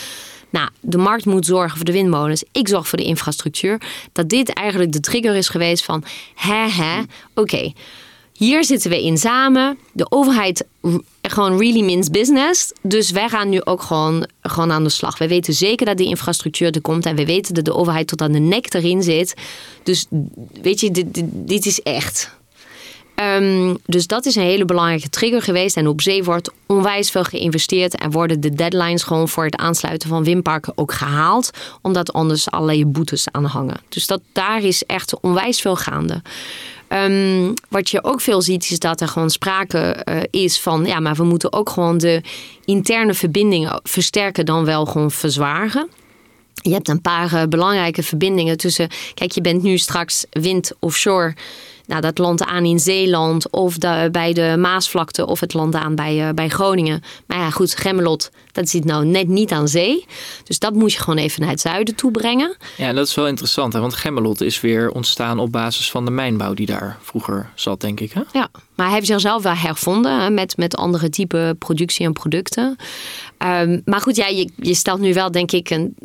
[0.49, 2.43] Nou, de markt moet zorgen voor de windmolens.
[2.51, 3.81] Ik zorg voor de infrastructuur.
[4.11, 6.03] Dat dit eigenlijk de trigger is geweest van...
[6.35, 7.01] hè, hè,
[7.33, 7.71] oké...
[8.37, 9.77] Hier zitten we in samen.
[9.91, 10.65] De overheid
[11.21, 12.71] gewoon really means business.
[12.81, 15.17] Dus wij gaan nu ook gewoon, gewoon aan de slag.
[15.17, 17.05] We weten zeker dat die infrastructuur er komt.
[17.05, 19.33] En we weten dat de overheid tot aan de nek erin zit.
[19.83, 20.05] Dus
[20.61, 22.35] weet je, dit, dit, is echt.
[23.15, 25.77] Um, dus dat is een hele belangrijke trigger geweest.
[25.77, 27.95] En op zee wordt onwijs veel geïnvesteerd.
[27.95, 31.49] En worden de deadlines gewoon voor het aansluiten van windparken ook gehaald.
[31.81, 33.77] Omdat anders allerlei boetes aan hangen.
[33.89, 36.21] Dus dat, daar is echt onwijs veel gaande.
[36.89, 40.99] Um, wat je ook veel ziet, is dat er gewoon sprake uh, is van, ja,
[40.99, 42.21] maar we moeten ook gewoon de
[42.65, 45.89] interne verbindingen versterken dan wel gewoon verzwagen.
[46.53, 48.89] Je hebt een paar uh, belangrijke verbindingen tussen.
[49.13, 51.33] Kijk, je bent nu straks wind offshore
[51.87, 55.95] nou, dat land aan in Zeeland of de, bij de Maasvlakte of het land aan
[55.95, 57.03] bij, uh, bij Groningen.
[57.25, 60.05] Maar ja, goed, Gemmelot, dat zit nou net niet aan zee.
[60.43, 62.57] Dus dat moet je gewoon even naar het zuiden toe brengen.
[62.77, 63.79] Ja, dat is wel interessant, hè?
[63.79, 67.99] want Gemmelot is weer ontstaan op basis van de mijnbouw die daar vroeger zat, denk
[67.99, 68.11] ik.
[68.11, 68.21] Hè?
[68.31, 72.75] Ja, maar hij heeft zichzelf wel hervonden hè, met, met andere type productie en producten.
[73.37, 75.95] Um, maar goed, ja, je, je stelt nu wel, denk ik, een,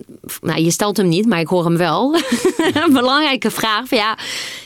[0.41, 2.15] nou, je stelt hem niet, maar ik hoor hem wel.
[2.85, 3.89] een belangrijke vraag.
[3.89, 4.19] Van, ja,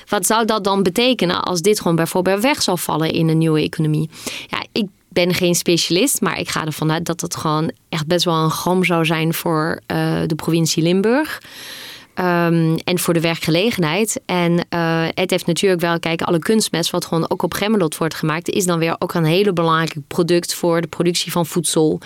[0.08, 3.60] wat zou dat dan betekenen als dit gewoon bijvoorbeeld weg zou vallen in een nieuwe
[3.60, 4.10] economie?
[4.46, 8.24] Ja, ik ben geen specialist, maar ik ga ervan uit dat het gewoon echt best
[8.24, 11.42] wel een gram zou zijn voor uh, de provincie Limburg.
[12.18, 14.20] Um, en voor de werkgelegenheid.
[14.26, 18.14] En uh, het heeft natuurlijk wel, kijk, alle kunstmest, wat gewoon ook op Gemmelot wordt
[18.14, 22.00] gemaakt, is dan weer ook een hele belangrijk product voor de productie van voedsel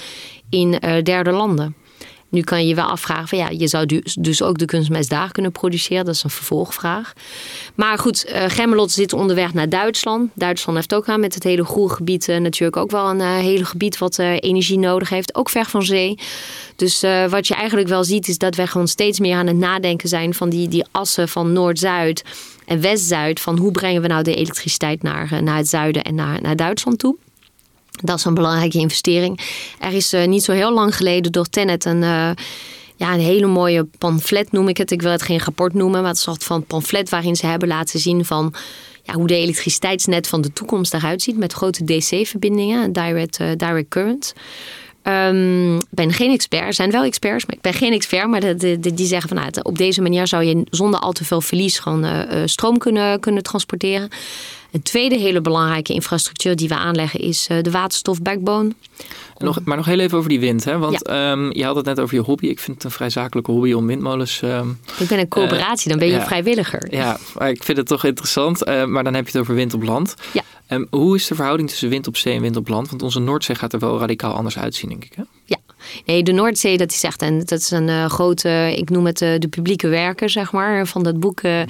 [0.50, 1.74] in uh, derde landen.
[2.30, 5.32] Nu kan je je wel afvragen van ja, je zou dus, ook de kunstmest daar
[5.32, 6.04] kunnen produceren.
[6.04, 7.12] Dat is een vervolgvraag.
[7.74, 10.30] Maar goed, uh, Gemmelot zit onderweg naar Duitsland.
[10.34, 13.64] Duitsland heeft ook aan met het hele groengebied uh, natuurlijk ook wel een uh, hele
[13.64, 15.34] gebied wat energie nodig heeft.
[15.34, 16.18] Ook ver van zee.
[16.76, 20.08] Dus wat je eigenlijk wel ziet is dat we gewoon steeds meer aan het nadenken
[20.08, 22.24] zijn van die, die assen van Noord-Zuid
[22.66, 23.40] en West-Zuid.
[23.40, 26.98] Van hoe brengen we nou de elektriciteit naar, naar het zuiden en naar, naar Duitsland
[26.98, 27.16] toe.
[28.02, 29.40] Dat is een belangrijke investering.
[29.78, 32.30] Er is uh, niet zo heel lang geleden door Tenet een, uh,
[32.96, 34.90] ja, een hele mooie pamflet, noem ik het.
[34.90, 38.00] Ik wil het geen rapport noemen, maar het soort van pamflet waarin ze hebben laten
[38.00, 38.54] zien van
[39.02, 43.88] ja, hoe de elektriciteitsnet van de toekomst eruit ziet met grote DC-verbindingen, direct, uh, direct
[43.88, 44.34] current.
[45.02, 46.62] Ik um, ben geen expert.
[46.62, 48.28] Er zijn wel experts, maar ik ben geen expert.
[48.28, 51.40] Maar de, die zeggen van nou, op deze manier zou je zonder al te veel
[51.40, 54.08] verlies gewoon stroom kunnen, kunnen transporteren.
[54.70, 58.72] Een tweede hele belangrijke infrastructuur die we aanleggen is uh, de waterstofbackbone.
[59.38, 60.64] Nog, maar nog heel even over die wind.
[60.64, 60.78] Hè?
[60.78, 62.46] Want ehm, je had het net over je hobby.
[62.46, 64.42] Ik vind het een vrij zakelijke hobby om windmolens...
[64.42, 66.94] Um, ik ben een coöperatie, dan ben je een vrijwilliger.
[66.94, 68.68] Ja, maar ik vind het toch interessant.
[68.68, 70.14] Uh, maar dan heb je het over wind op land.
[70.32, 70.42] Ja.
[70.70, 72.88] Um, hoe is de verhouding tussen wind op zee en wind op land?
[72.88, 75.12] Want onze Noordzee gaat er wel radicaal anders uitzien, denk ik.
[75.14, 75.22] Hè?
[75.44, 75.57] Ja,
[76.04, 79.20] Nee, de Noordzee, dat is echt een, dat is een uh, grote, ik noem het
[79.20, 81.42] uh, de publieke werken, zeg maar, van dat boek.
[81.42, 81.60] Uh,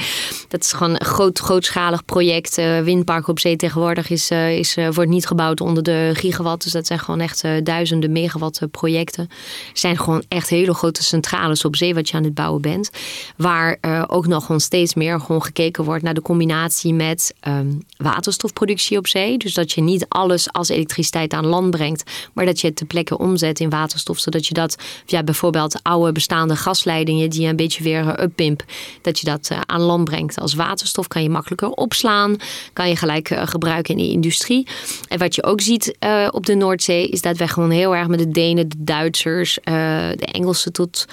[0.49, 2.57] dat is gewoon een groot, grootschalig project.
[2.85, 6.63] windpark op zee tegenwoordig is, is, wordt niet gebouwd onder de gigawatt.
[6.63, 9.27] Dus dat zijn gewoon echt duizenden megawatt projecten.
[9.73, 12.91] Er zijn gewoon echt hele grote centrales op zee wat je aan het bouwen bent.
[13.37, 18.99] Waar ook nog gewoon steeds meer gewoon gekeken wordt naar de combinatie met um, waterstofproductie
[18.99, 19.39] op zee.
[19.39, 22.87] Dus dat je niet alles als elektriciteit aan land brengt, maar dat je het ter
[22.87, 24.77] plekke omzet in waterstof zodat je dat
[25.07, 28.65] via bijvoorbeeld oude bestaande gasleidingen die je een beetje weer eh, uppimp,
[29.03, 31.09] dat je dat eh, aan land brengt als waterstof.
[31.09, 32.37] Kan je makkelijker opslaan,
[32.73, 34.67] kan je gelijk eh, gebruiken in de industrie.
[35.09, 35.97] En wat je ook ziet
[36.31, 40.29] op de Noordzee is dat wij gewoon heel erg met de Denen, de Duitsers, de
[40.33, 41.07] Engelsen tot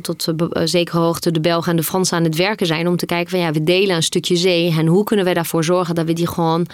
[0.00, 0.26] tot
[0.64, 3.38] zekere hoogte de Belgen en de Fransen aan het werken zijn om te kijken van
[3.38, 6.26] ja, we delen een stukje zee en hoe kunnen we daarvoor zorgen dat we die
[6.26, 6.66] gewoon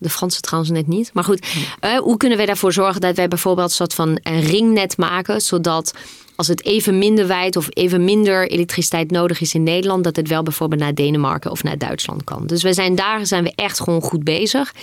[0.00, 1.10] de Franse trouwens net niet.
[1.14, 1.46] Maar goed,
[1.84, 5.40] uh, hoe kunnen we ervoor zorgen dat wij bijvoorbeeld een soort van een ringnet maken,
[5.40, 5.94] zodat
[6.36, 10.28] als het even minder wijd of even minder elektriciteit nodig is in Nederland, dat het
[10.28, 12.46] wel bijvoorbeeld naar Denemarken of naar Duitsland kan.
[12.46, 14.74] Dus we zijn daar zijn we echt gewoon goed bezig.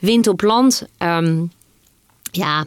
[0.00, 1.52] Wind op land, um,
[2.30, 2.66] ja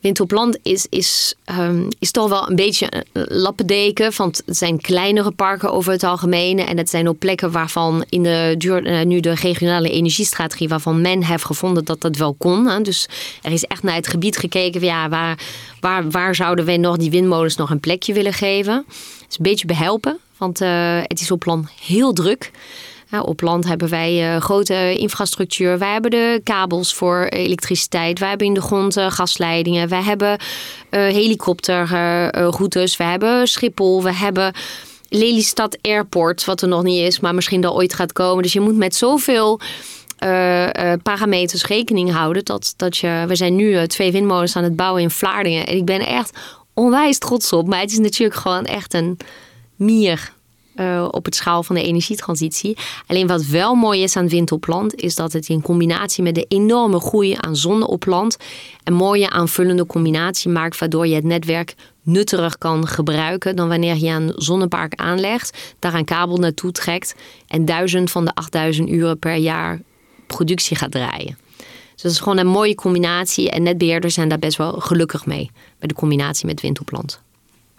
[0.00, 4.12] wind is, is, um, is toch wel een beetje een lappendeken.
[4.16, 6.58] Want het zijn kleinere parken over het algemeen.
[6.58, 10.68] En het zijn op plekken waarvan in de, uh, nu de regionale energiestrategie...
[10.68, 12.66] waarvan men heeft gevonden dat dat wel kon.
[12.66, 12.80] Hè.
[12.80, 13.08] Dus
[13.42, 14.80] er is echt naar het gebied gekeken.
[14.80, 15.38] Ja, waar,
[15.80, 18.74] waar, waar zouden wij nog die windmolens nog een plekje willen geven?
[18.86, 20.18] Het is een beetje behelpen.
[20.36, 22.50] Want uh, het is op land heel druk
[23.18, 25.78] op land hebben wij uh, grote infrastructuur.
[25.78, 28.18] Wij hebben de kabels voor elektriciteit.
[28.18, 29.88] Wij hebben in de grond uh, gasleidingen.
[29.88, 30.38] Wij hebben uh,
[30.90, 32.96] helikopterroutes.
[32.96, 34.02] we hebben Schiphol.
[34.02, 34.52] We hebben
[35.08, 38.42] Lelystad Airport, wat er nog niet is, maar misschien dat ooit gaat komen.
[38.42, 39.60] Dus je moet met zoveel
[41.02, 42.44] parameters rekening houden.
[42.44, 45.66] Dat, dat je, we zijn nu twee windmolens aan het bouwen in Vlaardingen.
[45.66, 46.38] En ik ben echt
[46.74, 47.66] onwijs trots op.
[47.66, 49.16] Maar het is natuurlijk gewoon echt een
[49.76, 50.32] mier
[50.76, 52.76] uh, op het schaal van de energietransitie.
[53.06, 56.34] Alleen wat wel mooi is aan wind op land, is dat het in combinatie met
[56.34, 58.36] de enorme groei aan zonne op land
[58.84, 64.08] een mooie aanvullende combinatie maakt, waardoor je het netwerk nuttiger kan gebruiken dan wanneer je
[64.08, 67.14] een zonnepark aanlegt, daar een kabel naartoe trekt
[67.46, 69.80] en duizend van de 8000 uren per jaar
[70.26, 71.38] productie gaat draaien.
[71.92, 75.50] Dus dat is gewoon een mooie combinatie en netbeheerders zijn daar best wel gelukkig mee,
[75.78, 77.20] bij de combinatie met wind op land.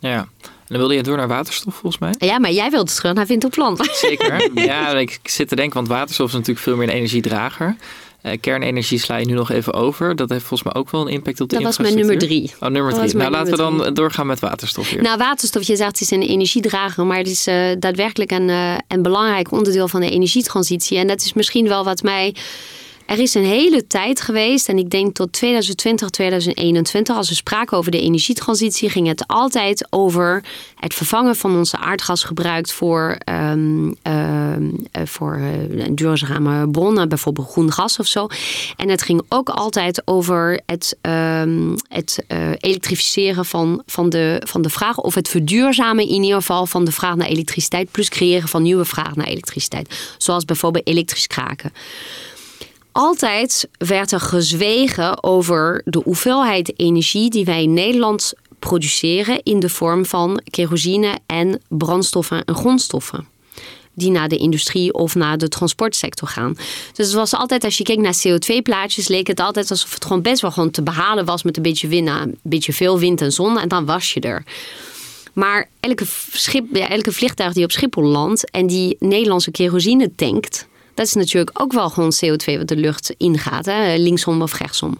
[0.01, 0.27] Ja,
[0.67, 2.13] dan wilde je door naar waterstof volgens mij.
[2.17, 3.89] Ja, maar jij wilt terug naar wind op land.
[3.91, 4.49] Zeker.
[4.53, 7.75] Ja, ik zit te denken, want waterstof is natuurlijk veel meer een energiedrager.
[8.23, 10.15] Uh, kernenergie sla je nu nog even over.
[10.15, 12.07] Dat heeft volgens mij ook wel een impact op de dat infrastructuur.
[12.07, 12.67] Dat was mijn nummer drie.
[12.67, 13.15] Oh, nummer drie.
[13.15, 15.01] Nou, laten we dan doorgaan met waterstof hier.
[15.01, 18.75] Nou, waterstof, je zegt het is een energiedrager, maar het is uh, daadwerkelijk een, uh,
[18.87, 20.97] een belangrijk onderdeel van de energietransitie.
[20.97, 22.35] En dat is misschien wel wat mij
[23.11, 27.77] er is een hele tijd geweest, en ik denk tot 2020, 2021, als we spraken
[27.77, 30.43] over de energietransitie, ging het altijd over
[30.75, 34.55] het vervangen van onze aardgasgebruik voor, um, uh,
[35.03, 38.27] voor uh, duurzame bronnen, bijvoorbeeld groen gas of zo.
[38.77, 44.61] En het ging ook altijd over het, um, het uh, elektrificeren van, van, de, van
[44.61, 48.47] de vraag, of het verduurzamen in ieder geval van de vraag naar elektriciteit, plus creëren
[48.47, 50.15] van nieuwe vraag naar elektriciteit.
[50.17, 51.71] Zoals bijvoorbeeld elektrisch kraken
[52.91, 59.69] altijd werd er gezwegen over de hoeveelheid energie die wij in Nederland produceren in de
[59.69, 63.27] vorm van kerosine en brandstoffen en grondstoffen.
[63.93, 66.55] Die naar de industrie of naar de transportsector gaan.
[66.93, 70.21] Dus het was altijd, als je keek naar CO2-plaatjes, leek het altijd alsof het gewoon
[70.21, 73.21] best wel gewoon te behalen was met een beetje wind, nou, een beetje veel wind
[73.21, 73.59] en zon.
[73.59, 74.43] En dan was je er.
[75.33, 80.67] Maar elke, schip, ja, elke vliegtuig die op Schiphol landt en die Nederlandse kerosine tankt,
[80.93, 83.97] dat is natuurlijk ook wel gewoon CO2 wat de lucht ingaat, hè?
[83.97, 84.97] linksom of rechtsom.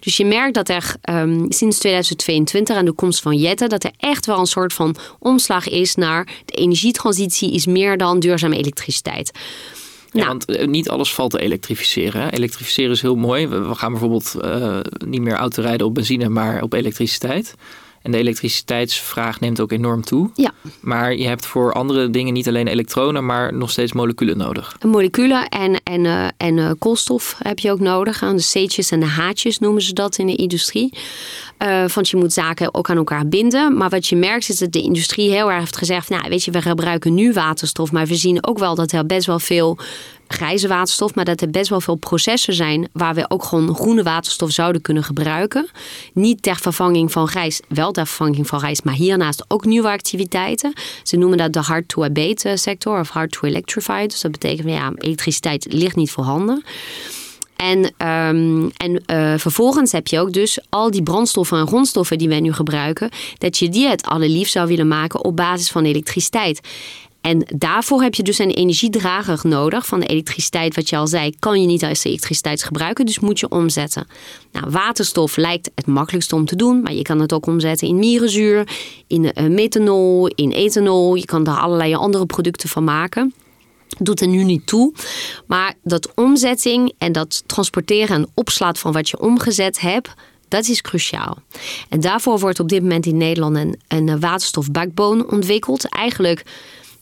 [0.00, 3.92] Dus je merkt dat er um, sinds 2022 aan de komst van Jette, dat er
[3.96, 9.30] echt wel een soort van omslag is naar de energietransitie is meer dan duurzame elektriciteit.
[10.12, 10.26] Ja, nou.
[10.28, 12.32] want eh, niet alles valt te elektrificeren.
[12.32, 13.46] Elektrificeren is heel mooi.
[13.46, 17.54] We gaan bijvoorbeeld uh, niet meer autorijden op benzine, maar op elektriciteit.
[18.02, 20.30] En de elektriciteitsvraag neemt ook enorm toe.
[20.34, 20.52] Ja.
[20.80, 24.76] Maar je hebt voor andere dingen niet alleen elektronen, maar nog steeds moleculen nodig.
[24.86, 28.18] Moleculen en, en, uh, en uh, koolstof heb je ook nodig.
[28.18, 30.92] De C'tjes en de H'tjes noemen ze dat in de industrie.
[31.62, 33.76] Uh, want je moet zaken ook aan elkaar binden.
[33.76, 36.50] Maar wat je merkt is dat de industrie heel erg heeft gezegd: Nou, weet je,
[36.50, 37.92] we gebruiken nu waterstof.
[37.92, 39.78] Maar we zien ook wel dat er best wel veel
[40.28, 44.02] grijze waterstof, maar dat er best wel veel processen zijn waar we ook gewoon groene
[44.02, 45.68] waterstof zouden kunnen gebruiken.
[46.14, 50.72] Niet ter vervanging van grijs, wel ter vervanging van grijs, maar hiernaast ook nieuwe activiteiten.
[51.02, 54.06] Ze noemen dat de hard-to-abate sector of hard-to-electrify.
[54.06, 56.64] Dus dat betekent, ja, elektriciteit ligt niet voorhanden.
[57.60, 62.28] En, um, en uh, vervolgens heb je ook dus al die brandstoffen en grondstoffen die
[62.28, 66.60] wij nu gebruiken, dat je die het allerliefst zou willen maken op basis van elektriciteit.
[67.20, 70.74] En daarvoor heb je dus een energiedrager nodig van de elektriciteit.
[70.74, 74.06] Wat je al zei, kan je niet als elektriciteit gebruiken, dus moet je omzetten.
[74.52, 77.98] Nou, waterstof lijkt het makkelijkste om te doen, maar je kan het ook omzetten in
[77.98, 78.68] mierenzuur,
[79.06, 81.14] in uh, methanol, in ethanol.
[81.14, 83.34] Je kan er allerlei andere producten van maken
[83.98, 84.92] doet er nu niet toe.
[85.46, 90.10] Maar dat omzetting en dat transporteren en opslaat van wat je omgezet hebt,
[90.48, 91.38] dat is cruciaal.
[91.88, 95.88] En daarvoor wordt op dit moment in Nederland een, een waterstof backbone ontwikkeld.
[95.88, 96.42] Eigenlijk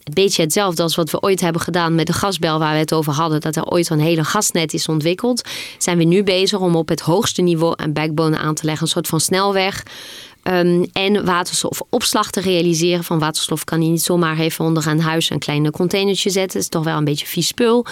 [0.08, 2.94] een beetje hetzelfde als wat we ooit hebben gedaan met de gasbel waar we het
[2.94, 5.48] over hadden, dat er ooit een hele gasnet is ontwikkeld.
[5.78, 8.92] Zijn we nu bezig om op het hoogste niveau een backbone aan te leggen, een
[8.92, 9.82] soort van snelweg
[10.52, 13.04] Um, en waterstofopslag te realiseren.
[13.04, 16.52] Van waterstof kan je niet zomaar even onder een huis een klein containertje zetten.
[16.52, 17.86] Het is toch wel een beetje vies spul.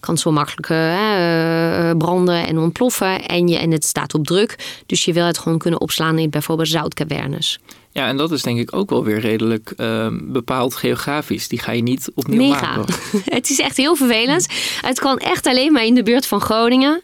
[0.00, 3.26] Kan zo makkelijk uh, branden en ontploffen.
[3.26, 4.82] En, je, en het staat op druk.
[4.86, 7.58] Dus je wil het gewoon kunnen opslaan in bijvoorbeeld zoutcavernes.
[7.94, 11.48] Ja, en dat is denk ik ook wel weer redelijk uh, bepaald geografisch.
[11.48, 12.76] Die ga je niet opnieuw Mega.
[12.76, 12.94] maken.
[13.24, 14.46] het is echt heel vervelend.
[14.80, 17.02] Het kan echt alleen maar in de buurt van Groningen.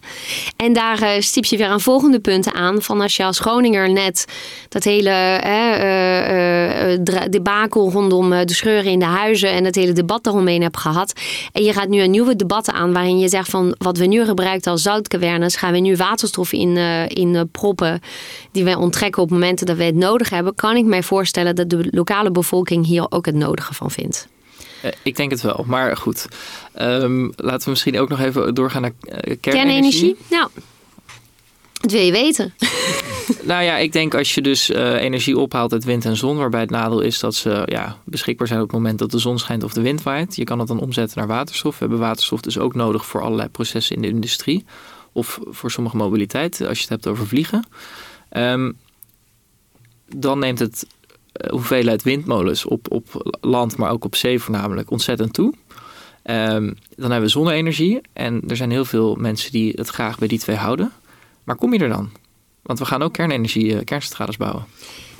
[0.57, 2.83] En daar uh, stiep je weer aan volgende punten aan.
[2.83, 4.24] Van als je als Groninger net
[4.68, 9.51] dat hele uh, debakel rondom de scheuren in de huizen...
[9.51, 11.12] en het hele debat daaromheen hebt gehad.
[11.53, 13.74] En je gaat nu een nieuwe debat aan waarin je zegt van...
[13.79, 15.57] wat we nu gebruiken als zoutcavernes...
[15.57, 16.77] gaan we nu waterstof in,
[17.09, 18.01] in proppen
[18.53, 20.55] die wij onttrekken op momenten dat we het nodig hebben...
[20.55, 24.28] kan ik mij voorstellen dat de lokale bevolking hier ook het nodige van vindt.
[24.82, 26.28] Eh, ik denk het wel, maar goed.
[26.80, 29.40] Um, laten we misschien ook nog even doorgaan naar uh, kernenergie.
[29.40, 30.16] Kernenergie?
[30.30, 30.48] Nou,
[31.80, 32.54] dat wil je weten.
[33.42, 36.60] nou ja, ik denk als je dus uh, energie ophaalt uit wind en zon, waarbij
[36.60, 39.64] het nadeel is dat ze ja, beschikbaar zijn op het moment dat de zon schijnt
[39.64, 40.36] of de wind waait.
[40.36, 41.72] Je kan het dan omzetten naar waterstof.
[41.72, 44.64] We hebben waterstof dus ook nodig voor allerlei processen in de industrie.
[45.12, 47.66] Of voor sommige mobiliteit, als je het hebt over vliegen.
[48.32, 48.76] Um,
[50.16, 55.33] dan neemt het uh, hoeveelheid windmolens op, op land, maar ook op zee voornamelijk, ontzettend
[55.33, 55.55] toe.
[56.25, 58.01] Um, dan hebben we zonne-energie.
[58.12, 60.92] En er zijn heel veel mensen die het graag bij die twee houden.
[61.44, 62.11] Maar kom je er dan?
[62.62, 64.64] Want we gaan ook kernenergie, uh, kerncentrales bouwen.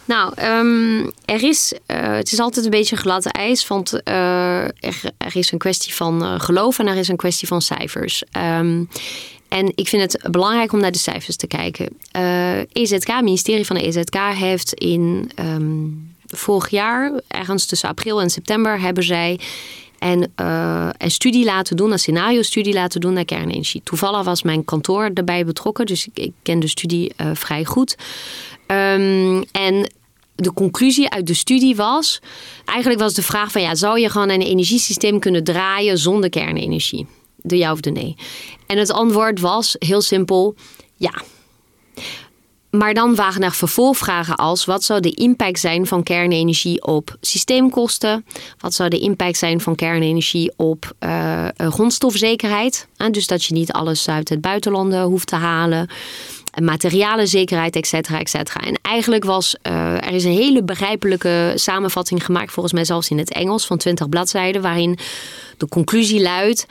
[0.05, 4.73] Nou, um, er is, uh, het is altijd een beetje gladde ijs, want er,
[5.33, 8.23] is een kwestie van geloof en er is een kwestie van cijfers.
[8.59, 8.89] Um,
[9.49, 11.89] en ik vind het belangrijk om naar de cijfers te kijken.
[12.17, 18.21] Uh, EZK, het ministerie van de EZK, heeft in um, vorig jaar, ergens tussen april
[18.21, 19.41] en september, hebben zij
[19.99, 23.81] en, uh, een studie laten doen, een scenario-studie laten doen naar kernenergie.
[23.85, 27.97] Toevallig was mijn kantoor erbij betrokken, dus ik, ik ken de studie uh, vrij goed.
[28.67, 29.91] Um, en
[30.35, 32.21] de conclusie uit de studie was,
[32.65, 37.07] eigenlijk was de vraag van ja, zou je gewoon een energiesysteem kunnen draaien zonder kernenergie?
[37.49, 38.17] De ja of de nee.
[38.67, 40.55] En het antwoord was heel simpel:
[40.97, 41.23] ja.
[42.71, 48.27] Maar dan waren er vervolgvragen als: wat zou de impact zijn van kernenergie op systeemkosten?
[48.59, 52.89] Wat zou de impact zijn van kernenergie op uh, grondstofzekerheid?
[52.97, 55.91] Uh, dus dat je niet alles uit het buitenland hoeft te halen.
[56.63, 58.61] Materialenzekerheid, et cetera, et cetera.
[58.61, 63.33] En eigenlijk was er is een hele begrijpelijke samenvatting gemaakt, volgens mij zelfs in het
[63.33, 64.99] Engels, van 20 bladzijden, waarin
[65.57, 66.67] de conclusie luidt.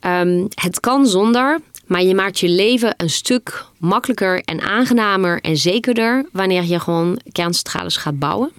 [0.00, 5.56] Um, het kan zonder, maar je maakt je leven een stuk makkelijker en aangenamer en
[5.56, 8.52] zekerder wanneer je gewoon kerncentrales gaat bouwen.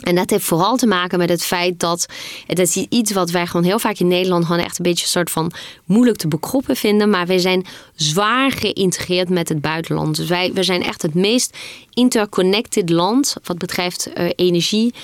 [0.00, 2.06] En dat heeft vooral te maken met het feit dat
[2.46, 5.10] het is iets wat wij gewoon heel vaak in Nederland gewoon echt een beetje een
[5.10, 5.52] soort van
[5.84, 7.10] moeilijk te bekroppen vinden.
[7.10, 10.16] Maar wij zijn zwaar geïntegreerd met het buitenland.
[10.16, 11.56] Dus wij, wij zijn echt het meest
[11.94, 14.94] interconnected land wat betreft uh, energie.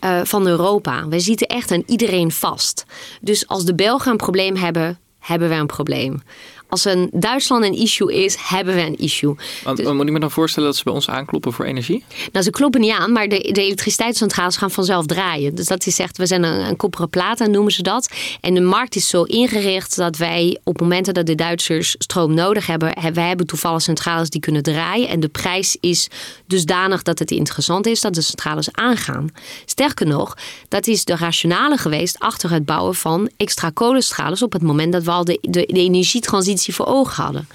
[0.00, 1.08] Uh, van Europa.
[1.08, 2.84] Wij zitten echt aan iedereen vast.
[3.20, 6.22] Dus als de Belgen een probleem hebben, hebben we een probleem.
[6.68, 9.34] Als een Duitsland een issue is, hebben we een issue.
[9.64, 12.04] Want, dus, moet ik me dan voorstellen dat ze bij ons aankloppen voor energie?
[12.32, 15.54] Nou, ze kloppen niet aan, maar de, de elektriciteitscentrales gaan vanzelf draaien.
[15.54, 18.08] Dus dat is echt, we zijn een, een koperen plaat noemen ze dat.
[18.40, 22.66] En de markt is zo ingericht dat wij op momenten dat de Duitsers stroom nodig
[22.66, 25.08] hebben, we hebben toevallig centrales die kunnen draaien.
[25.08, 26.08] En de prijs is
[26.46, 29.28] dusdanig dat het interessant is dat de centrales aangaan.
[29.64, 30.36] Sterker nog,
[30.68, 35.02] dat is de rationale geweest achter het bouwen van extra kolencentrales op het moment dat
[35.02, 37.48] we al de, de, de energietransitie voor ogen hadden.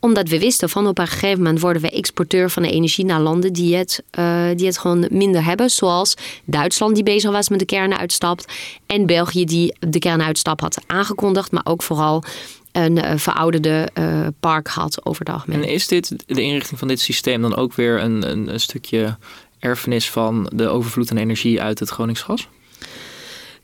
[0.00, 3.20] Omdat we wisten van op een gegeven moment worden we exporteur van de energie naar
[3.20, 5.70] landen die het, uh, die het gewoon minder hebben.
[5.70, 6.14] Zoals
[6.44, 8.40] Duitsland die bezig was met de kernuitstap.
[8.86, 11.52] En België die de kernuitstap had aangekondigd.
[11.52, 12.24] Maar ook vooral
[12.72, 15.62] een uh, verouderde uh, park had over het algemeen.
[15.62, 19.16] En is dit de inrichting van dit systeem dan ook weer een, een, een stukje
[19.58, 22.48] erfenis van de overvloed aan energie uit het Groningsgas?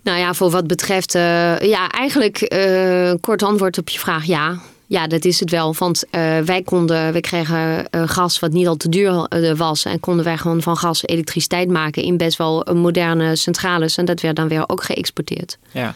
[0.09, 4.59] Nou ja, voor wat betreft, uh, ja, eigenlijk uh, kort antwoord op je vraag, ja.
[4.87, 5.75] Ja, dat is het wel.
[5.79, 9.85] Want uh, wij konden, we kregen gas wat niet al te duur was.
[9.85, 13.97] En konden wij gewoon van gas elektriciteit maken in best wel moderne centrales.
[13.97, 15.59] En dat werd dan weer ook geëxporteerd.
[15.73, 15.95] Ja.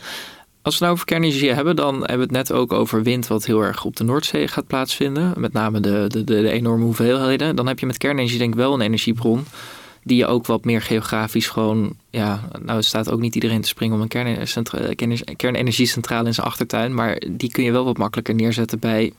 [0.62, 3.44] Als we nou over kernenergie hebben, dan hebben we het net ook over wind, wat
[3.44, 5.32] heel erg op de Noordzee gaat plaatsvinden.
[5.36, 7.56] Met name de, de, de enorme hoeveelheden.
[7.56, 9.44] Dan heb je met kernenergie denk ik wel een energiebron
[10.02, 13.96] die je ook wat meer geografisch gewoon, ja, nou staat ook niet iedereen te springen
[13.96, 19.12] om een kernenergiecentrale in zijn achtertuin, maar die kun je wel wat makkelijker neerzetten bij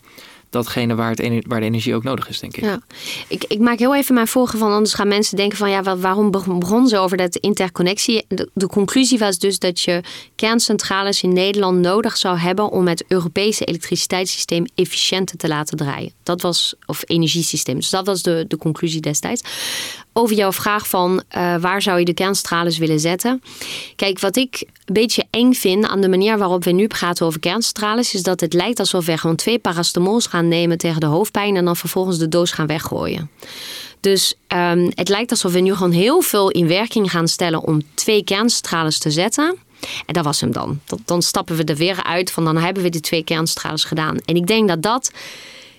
[0.54, 2.64] datgene waar, het, waar de energie ook nodig is, denk ik.
[2.64, 2.80] Ja.
[3.28, 6.32] Ik, ik maak heel even mijn volgen van, anders gaan mensen denken van ja, waarom
[6.32, 8.26] begon ze over dat interconnectie?
[8.28, 10.02] De, de, conclusie was dus dat je
[10.36, 16.12] kerncentrales in Nederland nodig zou hebben om het Europese elektriciteitssysteem efficiënter te laten draaien.
[16.24, 17.76] Dat was, of energiesysteem.
[17.76, 19.42] Dus dat was de, de conclusie destijds
[20.14, 23.42] over jouw vraag van uh, waar zou je de kerncentrales willen zetten.
[23.96, 27.40] Kijk, wat ik een beetje eng vind aan de manier waarop we nu praten over
[27.40, 31.56] kerncentrales, is dat het lijkt alsof we gewoon twee paracetamools gaan nemen tegen de hoofdpijn
[31.56, 33.30] en dan vervolgens de doos gaan weggooien.
[34.00, 37.82] Dus um, het lijkt alsof we nu gewoon heel veel in werking gaan stellen om
[37.94, 39.56] twee kerncentrales te zetten.
[40.06, 40.80] En dat was hem dan.
[41.06, 44.18] Dan stappen we er weer uit van dan hebben we die twee kerncentrales gedaan.
[44.26, 45.12] En ik denk dat dat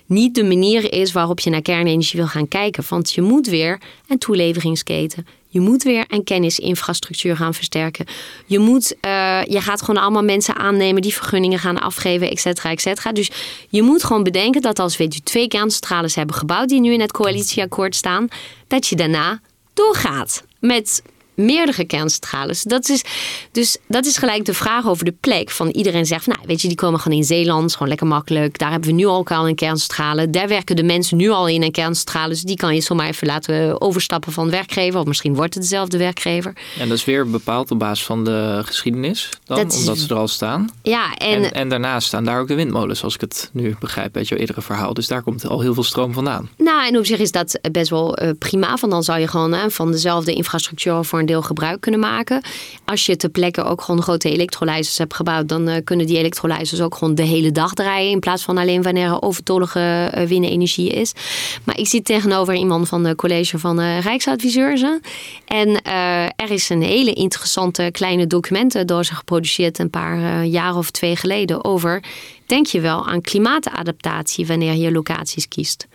[0.07, 2.85] niet de manier is waarop je naar kernenergie wil gaan kijken.
[2.89, 5.27] Want je moet weer een toeleveringsketen.
[5.49, 8.07] Je moet weer een kennisinfrastructuur gaan versterken.
[8.47, 12.71] Je, moet, uh, je gaat gewoon allemaal mensen aannemen die vergunningen gaan afgeven, et cetera,
[12.71, 13.13] et cetera.
[13.13, 13.31] Dus
[13.69, 17.13] je moet gewoon bedenken dat als we twee kerncentrales hebben gebouwd die nu in het
[17.13, 18.29] coalitieakkoord staan,
[18.67, 19.41] dat je daarna
[19.75, 21.03] doorgaat met
[21.35, 22.63] meerdere kerncentrales.
[22.63, 23.05] Dat is,
[23.53, 25.51] dus dat is gelijk de vraag over de plek.
[25.51, 28.59] Van iedereen zegt, nou weet je, die komen gewoon in Zeeland, gewoon lekker makkelijk.
[28.59, 30.31] Daar hebben we nu ook al een kerncentrale.
[30.31, 32.29] Daar werken de mensen nu al in een kerncentrale.
[32.29, 35.01] Dus die kan je zomaar even laten overstappen van werkgever.
[35.01, 36.53] Of misschien wordt het dezelfde werkgever.
[36.79, 40.29] En dat is weer bepaald op basis van de geschiedenis dan, omdat ze er al
[40.29, 40.71] staan.
[40.83, 44.17] Ja, en, en, en, daarnaast staan daar ook de windmolens, als ik het nu begrijp
[44.17, 44.95] uit jouw eerdere verhaal.
[44.95, 46.49] Dus daar komt al heel veel stroom vandaan.
[46.57, 48.77] Nou, en op zich is dat best wel uh, prima.
[48.77, 52.43] Van dan zou je gewoon uh, van dezelfde infrastructuur voor deel gebruik kunnen maken.
[52.85, 56.81] Als je ter plekke ook gewoon grote elektrolyzers hebt gebouwd, dan uh, kunnen die elektrolyzers
[56.81, 58.11] ook gewoon de hele dag draaien.
[58.11, 61.13] In plaats van alleen wanneer er overtollige uh, windenergie is.
[61.65, 64.83] Maar ik zit tegenover iemand van de college van uh, Rijksadviseurs.
[65.47, 65.83] En
[66.37, 72.03] er is een hele interessante kleine documentendoos geproduceerd een paar jaar of twee geleden over.
[72.47, 75.87] Denk je wel aan klimaatadaptatie wanneer je locaties kiest?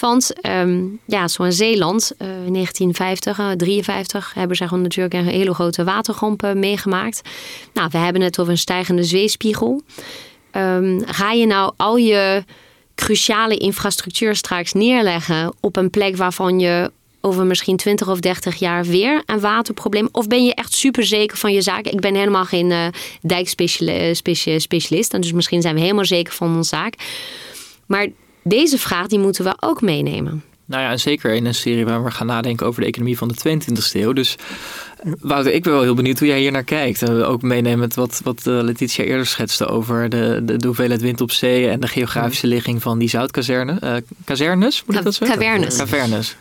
[0.00, 5.54] Want um, ja, zo'n Zeeland, uh, 1950, uh, 53, hebben ze gewoon natuurlijk een hele
[5.54, 7.22] grote watergomp meegemaakt.
[7.74, 9.82] Nou, we hebben het over een stijgende zeespiegel.
[10.52, 12.44] Um, ga je nou al je
[12.94, 16.90] cruciale infrastructuur straks neerleggen op een plek waarvan je
[17.20, 20.08] over misschien 20 of 30 jaar weer een waterprobleem?
[20.12, 21.86] Of ben je echt super zeker van je zaak?
[21.86, 22.86] Ik ben helemaal geen uh,
[23.22, 26.94] dijkspecialist, en dus misschien zijn we helemaal zeker van onze zaak.
[27.86, 28.06] Maar
[28.48, 30.42] deze vraag die moeten we ook meenemen.
[30.64, 33.28] Nou ja, en zeker in een serie waar we gaan nadenken over de economie van
[33.28, 34.12] de 22e eeuw.
[34.12, 34.36] Dus
[35.20, 37.02] Wouter, ik ben wel heel benieuwd hoe jij hier naar kijkt.
[37.02, 41.00] En ook meenemen met wat, wat uh, Letitia eerder schetste over de, de, de, hoeveelheid
[41.00, 43.78] wind op zee en de geografische ligging van die zoutkazerne.
[43.84, 45.38] Uh, kazernes, moet ik dat zeggen?
[45.38, 45.76] Cavernes.
[45.76, 46.36] Cavernes.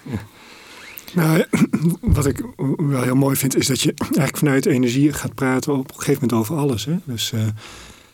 [1.14, 1.44] Nou,
[2.02, 2.46] wat ik
[2.78, 6.22] wel heel mooi vind, is dat je eigenlijk vanuit energie gaat praten op een gegeven
[6.22, 6.86] moment over alles.
[6.86, 6.96] Hè?
[7.04, 7.42] Dus uh,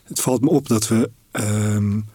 [0.04, 2.06] het valt me op dat we um,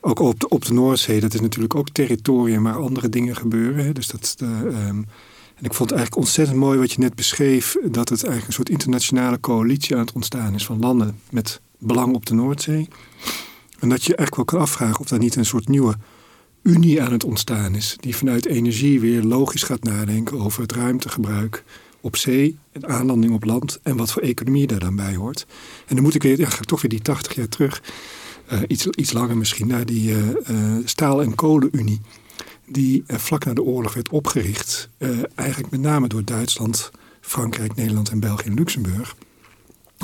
[0.00, 3.84] ook op de, op de Noordzee, dat is natuurlijk ook territorium waar andere dingen gebeuren.
[3.84, 3.92] Hè?
[3.92, 5.06] Dus dat, um,
[5.54, 8.52] en ik vond het eigenlijk ontzettend mooi wat je net beschreef, dat het eigenlijk een
[8.52, 12.88] soort internationale coalitie aan het ontstaan is van landen met belang op de Noordzee.
[13.78, 15.94] En dat je eigenlijk wel kan afvragen of daar niet een soort nieuwe
[16.62, 21.64] unie aan het ontstaan is, die vanuit energie weer logisch gaat nadenken over het ruimtegebruik
[22.00, 25.46] op zee, en aanlanding op land en wat voor economie daar dan bij hoort.
[25.86, 27.82] En dan moet ik weer, ja, ga ik toch weer die 80 jaar terug,
[28.66, 32.00] iets, iets langer misschien, naar die uh, uh, staal- en kolenunie,
[32.66, 34.88] die vlak na de oorlog werd opgericht,
[35.34, 36.90] eigenlijk met name door Duitsland,
[37.20, 39.16] Frankrijk, Nederland en België en Luxemburg.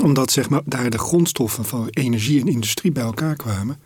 [0.03, 3.79] Omdat zeg maar, daar de grondstoffen van energie en industrie bij elkaar kwamen.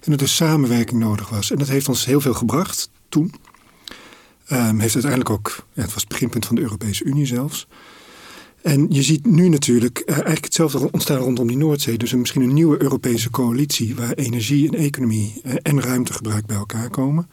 [0.00, 1.50] En er dus samenwerking nodig was.
[1.50, 3.34] En dat heeft ons heel veel gebracht toen.
[4.52, 7.66] Um, heeft uiteindelijk ook, ja, het was het beginpunt van de Europese Unie zelfs.
[8.64, 11.98] En je ziet nu natuurlijk uh, eigenlijk hetzelfde ontstaan rondom die Noordzee.
[11.98, 16.56] Dus een, misschien een nieuwe Europese coalitie waar energie en economie uh, en ruimtegebruik bij
[16.56, 17.28] elkaar komen.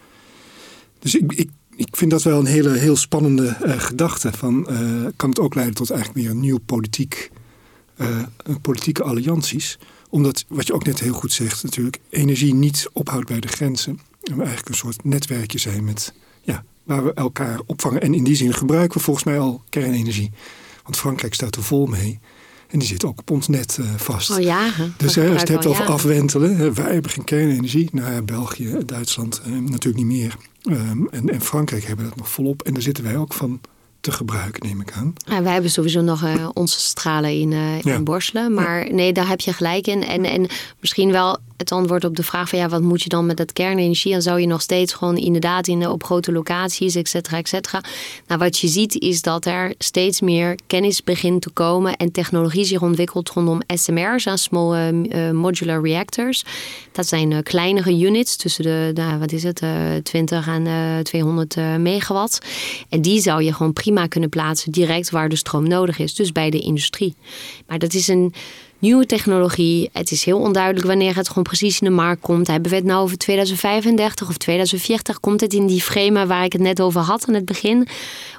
[0.99, 4.31] Dus ik, ik, ik vind dat wel een hele heel spannende uh, gedachte.
[4.31, 4.67] Van,
[5.15, 7.31] kan het ook leiden tot eigenlijk weer een nieuw politiek,
[8.61, 9.79] politieke allianties?
[10.09, 13.99] Omdat, wat je ook net heel goed zegt, natuurlijk energie niet ophoudt bij de grenzen.
[14.21, 18.01] En we eigenlijk een soort netwerkje zijn met, ja, waar we elkaar opvangen.
[18.01, 20.31] En in die zin gebruiken we volgens mij al kernenergie.
[20.83, 22.19] Want Frankrijk staat er vol mee.
[22.67, 24.29] En die zit ook op ons net uh, vast.
[24.29, 24.93] Al jaren.
[24.97, 26.57] Dus hè, als je het hebt over afwentelen.
[26.57, 27.89] Hè, wij hebben geen kernenergie.
[27.91, 30.35] Nou ja, België, Duitsland uh, natuurlijk niet meer.
[30.69, 32.61] Um, en, en Frankrijk hebben dat nog volop.
[32.61, 33.61] En daar zitten wij ook van
[34.01, 35.13] te gebruiken, neem ik aan.
[35.25, 37.51] Ja, wij hebben sowieso nog uh, onze stralen in,
[37.83, 38.53] in Borselen.
[38.53, 38.93] Maar ja.
[38.93, 40.03] nee, daar heb je gelijk in.
[40.03, 40.47] En, en
[40.79, 43.53] misschien wel het antwoord op de vraag van ja, wat moet je dan met dat
[43.53, 44.11] kernenergie?
[44.11, 47.83] Dan zou je nog steeds gewoon inderdaad in, op grote locaties, et cetera, et cetera.
[48.27, 52.63] Nou, wat je ziet is dat er steeds meer kennis begint te komen en technologie
[52.63, 56.43] zich ontwikkelt rondom SMR's, Small uh, Modular Reactors.
[56.91, 59.61] Dat zijn kleinere units tussen de, nou, wat is het,
[60.03, 62.39] 20 en 200 megawatt.
[62.89, 66.31] En die zou je gewoon prima kunnen plaatsen direct waar de stroom nodig is, dus
[66.31, 67.15] bij de industrie.
[67.67, 68.33] Maar dat is een
[68.81, 69.89] nieuwe technologie.
[69.93, 72.47] Het is heel onduidelijk wanneer het gewoon precies in de markt komt.
[72.47, 75.19] Hebben we het nou over 2035 of 2040?
[75.19, 77.87] Komt het in die frame waar ik het net over had aan het begin?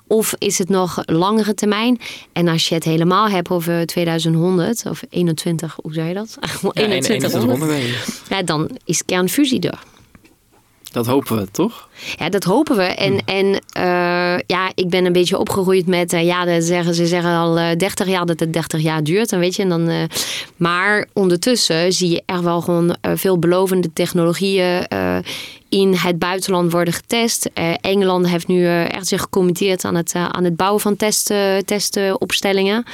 [0.06, 2.00] Of is het nog langere termijn?
[2.32, 6.38] En als je het helemaal hebt over 2100 of 21, hoe zei je dat?
[6.72, 8.22] Ja, 2100.
[8.28, 9.78] Ja, dan is kernfusie er.
[10.92, 11.88] Dat hopen we, toch?
[12.16, 12.82] Ja, dat hopen we.
[12.82, 17.30] En, en uh, ja, ik ben een beetje opgegroeid met, uh, ja, zeggen, ze zeggen
[17.30, 19.30] al uh, 30 jaar dat het 30 jaar duurt.
[19.30, 20.08] Dan weet je, en dan,
[20.56, 24.86] maar ondertussen zie je er wel gewoon veelbelovende technologieën
[25.68, 27.50] in het buitenland worden getest.
[27.80, 31.34] Engeland heeft nu echt zich gecommitteerd aan het, aan het bouwen van test,
[31.64, 32.84] testopstellingen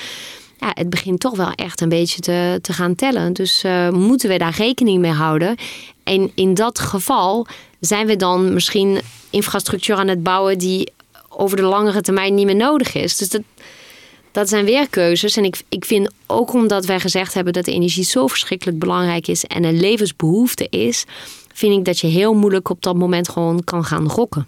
[0.59, 3.33] ja, het begint toch wel echt een beetje te, te gaan tellen.
[3.33, 5.57] Dus uh, moeten we daar rekening mee houden?
[6.09, 7.47] En in dat geval
[7.81, 9.01] zijn we dan misschien
[9.31, 10.93] infrastructuur aan het bouwen die
[11.29, 13.17] over de langere termijn niet meer nodig is.
[13.17, 13.43] Dus dat,
[14.33, 15.37] dat zijn weer keuzes.
[15.37, 19.45] En ik, ik vind ook omdat wij gezegd hebben dat energie zo verschrikkelijk belangrijk is
[19.45, 21.05] en een levensbehoefte is,
[21.53, 24.47] vind ik dat je heel moeilijk op dat moment gewoon kan gaan rokken.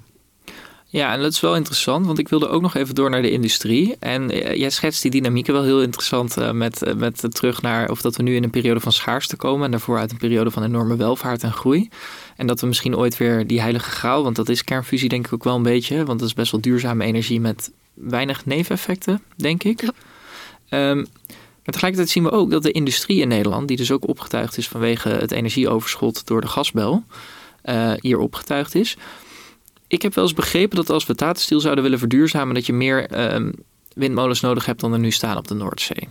[0.93, 3.31] Ja, en dat is wel interessant, want ik wilde ook nog even door naar de
[3.31, 3.97] industrie.
[3.99, 7.91] En eh, jij schetst die dynamieken wel heel interessant uh, met, uh, met terug naar
[7.91, 10.51] of dat we nu in een periode van schaarste komen en daarvoor uit een periode
[10.51, 11.89] van enorme welvaart en groei.
[12.37, 15.33] En dat we misschien ooit weer die heilige graal, want dat is kernfusie denk ik
[15.33, 19.65] ook wel een beetje, want dat is best wel duurzame energie met weinig neveneffecten, denk
[19.65, 19.83] ik.
[19.83, 20.91] Ja.
[20.91, 21.07] Um,
[21.65, 24.69] maar tegelijkertijd zien we ook dat de industrie in Nederland, die dus ook opgetuigd is
[24.69, 27.05] vanwege het energieoverschot door de gasbel,
[28.01, 28.97] hier opgetuigd is
[29.91, 33.33] ik heb wel eens begrepen dat als we Tata zouden willen verduurzamen, dat je meer
[33.35, 33.53] um,
[33.95, 36.09] windmolens nodig hebt dan er nu staan op de Noordzee.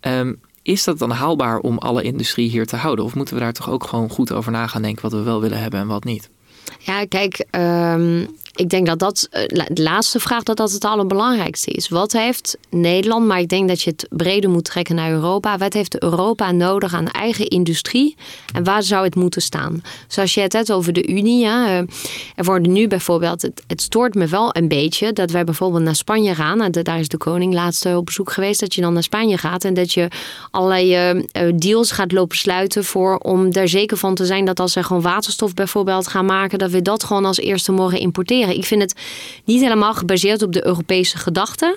[0.00, 3.04] Um, is dat dan haalbaar om alle industrie hier te houden?
[3.04, 5.40] Of moeten we daar toch ook gewoon goed over na gaan denken wat we wel
[5.40, 6.30] willen hebben en wat niet?
[6.78, 8.28] Ja, kijk, um,
[8.58, 11.88] ik denk dat dat eh, de laatste vraag dat dat het allerbelangrijkste is.
[11.88, 15.58] Wat heeft Nederland, maar ik denk dat je het breder moet trekken naar Europa.
[15.58, 18.16] Wat heeft Europa nodig aan eigen industrie
[18.54, 19.82] en waar zou het moeten staan?
[20.08, 21.40] Zoals je het hebt over de Unie.
[21.40, 21.78] Ja, eh,
[22.34, 26.34] er worden nu bijvoorbeeld, het, stoort me wel een beetje dat wij bijvoorbeeld naar Spanje
[26.34, 26.70] gaan.
[26.70, 28.60] Daar is de koning laatst op bezoek geweest.
[28.60, 30.08] Dat je dan naar Spanje gaat en dat je
[30.50, 34.72] allerlei uh, deals gaat lopen sluiten voor om daar zeker van te zijn dat als
[34.72, 38.47] ze gewoon waterstof bijvoorbeeld gaan maken, dat we dat gewoon als eerste mogen importeren.
[38.54, 38.94] Ik vind het
[39.44, 41.76] niet helemaal gebaseerd op de Europese gedachte.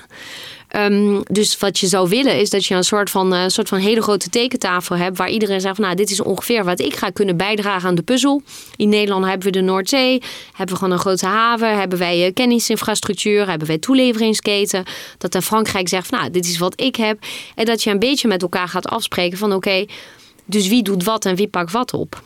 [0.76, 3.80] Um, dus wat je zou willen is dat je een soort van, uh, soort van
[3.80, 7.09] hele grote tekentafel hebt waar iedereen zegt van nou dit is ongeveer wat ik ga
[7.09, 8.41] kunnen bijdragen aan de puzzel.
[8.76, 12.34] In Nederland hebben we de Noordzee, hebben we gewoon een grote haven, hebben wij uh,
[12.34, 14.84] kennisinfrastructuur, hebben wij toeleveringsketen.
[15.17, 17.19] Dat dan Frankrijk zegt van nou dit is wat ik heb.
[17.55, 19.86] En dat je een beetje met elkaar gaat afspreken van oké,
[20.45, 22.24] dus wie doet wat en wie pakt wat op.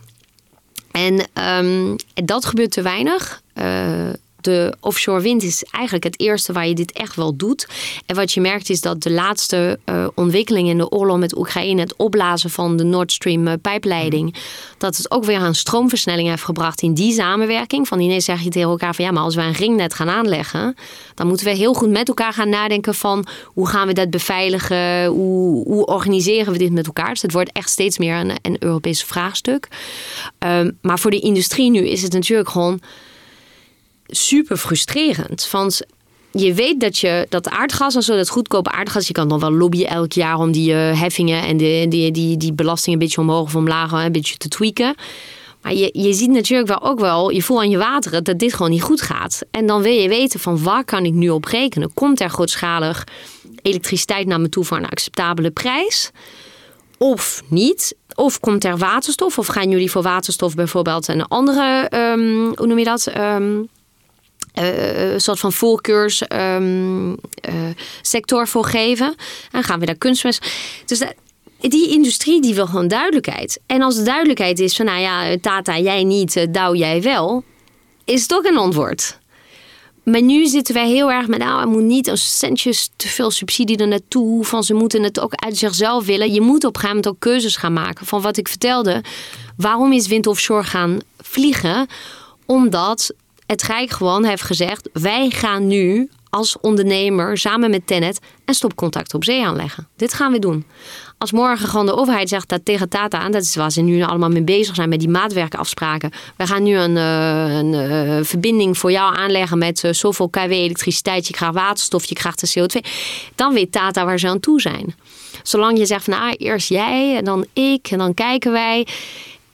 [0.91, 1.27] En
[1.65, 3.41] um, dat gebeurt te weinig.
[3.55, 4.09] Uh,
[4.45, 7.67] de offshore wind is eigenlijk het eerste waar je dit echt wel doet.
[8.05, 11.81] En wat je merkt is dat de laatste uh, ontwikkeling in de oorlog met Oekraïne,
[11.81, 14.35] het opblazen van de Nord Stream uh, pijpleiding,
[14.77, 17.87] dat het ook weer een stroomversnelling heeft gebracht in die samenwerking.
[17.87, 20.75] Van ineens zeg je tegen elkaar van ja, maar als we een ringnet gaan aanleggen,
[21.13, 25.05] dan moeten we heel goed met elkaar gaan nadenken van hoe gaan we dat beveiligen,
[25.05, 27.09] hoe, hoe organiseren we dit met elkaar.
[27.09, 29.67] Dus het wordt echt steeds meer een, een Europees vraagstuk.
[30.39, 32.79] Um, maar voor de industrie nu is het natuurlijk gewoon
[34.07, 35.49] super frustrerend.
[35.51, 35.81] Want
[36.31, 39.51] je weet dat je dat aardgas, als we dat goedkope aardgas, je kan dan wel
[39.51, 43.21] lobbyen elk jaar om die uh, heffingen en de, die, die, die belasting een beetje
[43.21, 44.95] omhoog of omlaag een beetje te tweaken.
[45.61, 48.53] Maar je, je ziet natuurlijk wel ook wel, je voelt aan je wateren dat dit
[48.53, 49.41] gewoon niet goed gaat.
[49.51, 51.93] En dan wil je weten van waar kan ik nu op rekenen?
[51.93, 53.03] Komt er grootschalig
[53.61, 56.11] elektriciteit naar me toe voor een acceptabele prijs?
[56.97, 57.95] Of niet?
[58.15, 59.37] Of komt er waterstof?
[59.37, 63.11] Of gaan jullie voor waterstof bijvoorbeeld een andere, um, hoe noem je dat?
[63.17, 63.69] Um,
[64.61, 69.15] uh, soort van voorkeurssector um, uh, voor geven.
[69.51, 70.47] En gaan we daar kunstmest.
[70.85, 71.13] Dus dat,
[71.59, 73.59] die industrie die wil gewoon duidelijkheid.
[73.65, 77.43] En als de duidelijkheid is van, nou ja, Tata, jij niet, Douw, jij wel,
[78.03, 79.17] is het ook een antwoord.
[80.03, 83.31] Maar nu zitten wij heel erg met, nou, er moet niet een centjes te veel
[83.31, 84.45] subsidie er naartoe.
[84.45, 86.33] Van ze moeten het ook uit zichzelf willen.
[86.33, 88.05] Je moet op een gegeven moment ook keuzes gaan maken.
[88.05, 89.03] Van wat ik vertelde,
[89.57, 91.87] waarom is wind offshore gaan vliegen?
[92.45, 93.13] Omdat
[93.45, 99.13] het Rijk gewoon heeft gezegd, wij gaan nu als ondernemer samen met Tennet een stopcontact
[99.13, 99.87] op zee aanleggen.
[99.95, 100.65] Dit gaan we doen.
[101.17, 104.03] Als morgen gewoon de overheid zegt dat tegen Tata, en dat is waar ze nu
[104.03, 106.11] allemaal mee bezig zijn met die maatwerkafspraken.
[106.37, 110.51] We gaan nu een, uh, een uh, verbinding voor jou aanleggen met uh, zoveel kW
[110.51, 111.27] elektriciteit.
[111.27, 112.89] Je krijgt waterstof, je krijgt de CO2.
[113.35, 114.95] Dan weet Tata waar ze aan toe zijn.
[115.43, 118.87] Zolang je zegt van nou, eerst jij en dan ik en dan kijken wij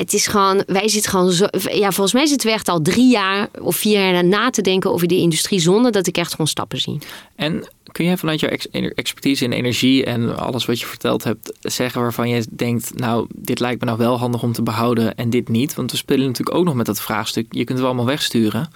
[0.02, 1.45] het is gewoon, wij zitten gewoon zo.
[1.72, 4.91] Ja, volgens mij zitten we echt al drie jaar of vier jaar na te denken
[4.91, 6.97] over de industrie zonder dat ik echt gewoon stappen zie.
[7.36, 8.49] En kun jij vanuit jouw
[8.95, 13.60] expertise in energie en alles wat je verteld hebt zeggen waarvan je denkt, nou, dit
[13.60, 15.76] lijkt me nou wel handig om te behouden en dit niet?
[15.76, 17.45] Want we spelen natuurlijk ook nog met dat vraagstuk.
[17.49, 18.70] Je kunt het allemaal wegsturen.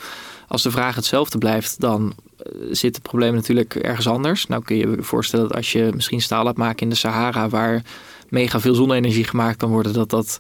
[0.48, 4.48] Als de vraag hetzelfde blijft, dan eh, zit het probleem natuurlijk ergens anders.
[4.48, 7.50] Nou kun je je voorstellen dat als je misschien staal laat maken in de Sahara,
[7.50, 7.84] waar
[8.30, 10.40] mega veel zonne-energie gemaakt kan worden, dat dat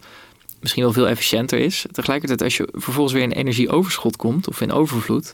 [0.60, 1.86] misschien wel veel efficiënter is.
[1.92, 5.32] Tegelijkertijd, als je vervolgens weer in energieoverschot komt of in overvloed,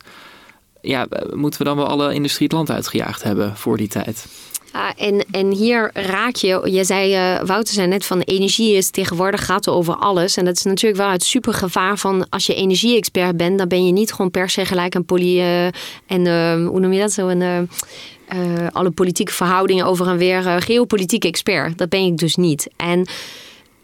[0.81, 4.25] ja, moeten we dan wel alle industrie het land uitgejaagd hebben voor die tijd?
[4.73, 8.89] Ja, en, en hier raak je, je zei, uh, Wouter zei net van energie is
[8.89, 10.37] tegenwoordig gaat over alles.
[10.37, 13.85] En dat is natuurlijk wel het super gevaar van als je energie-expert bent, dan ben
[13.85, 17.11] je niet gewoon per se gelijk een poly uh, en uh, hoe noem je dat
[17.11, 17.69] zo een
[18.71, 21.77] alle politieke verhoudingen over en weer geopolitieke expert.
[21.77, 22.67] Dat ben ik dus niet.
[22.75, 23.07] En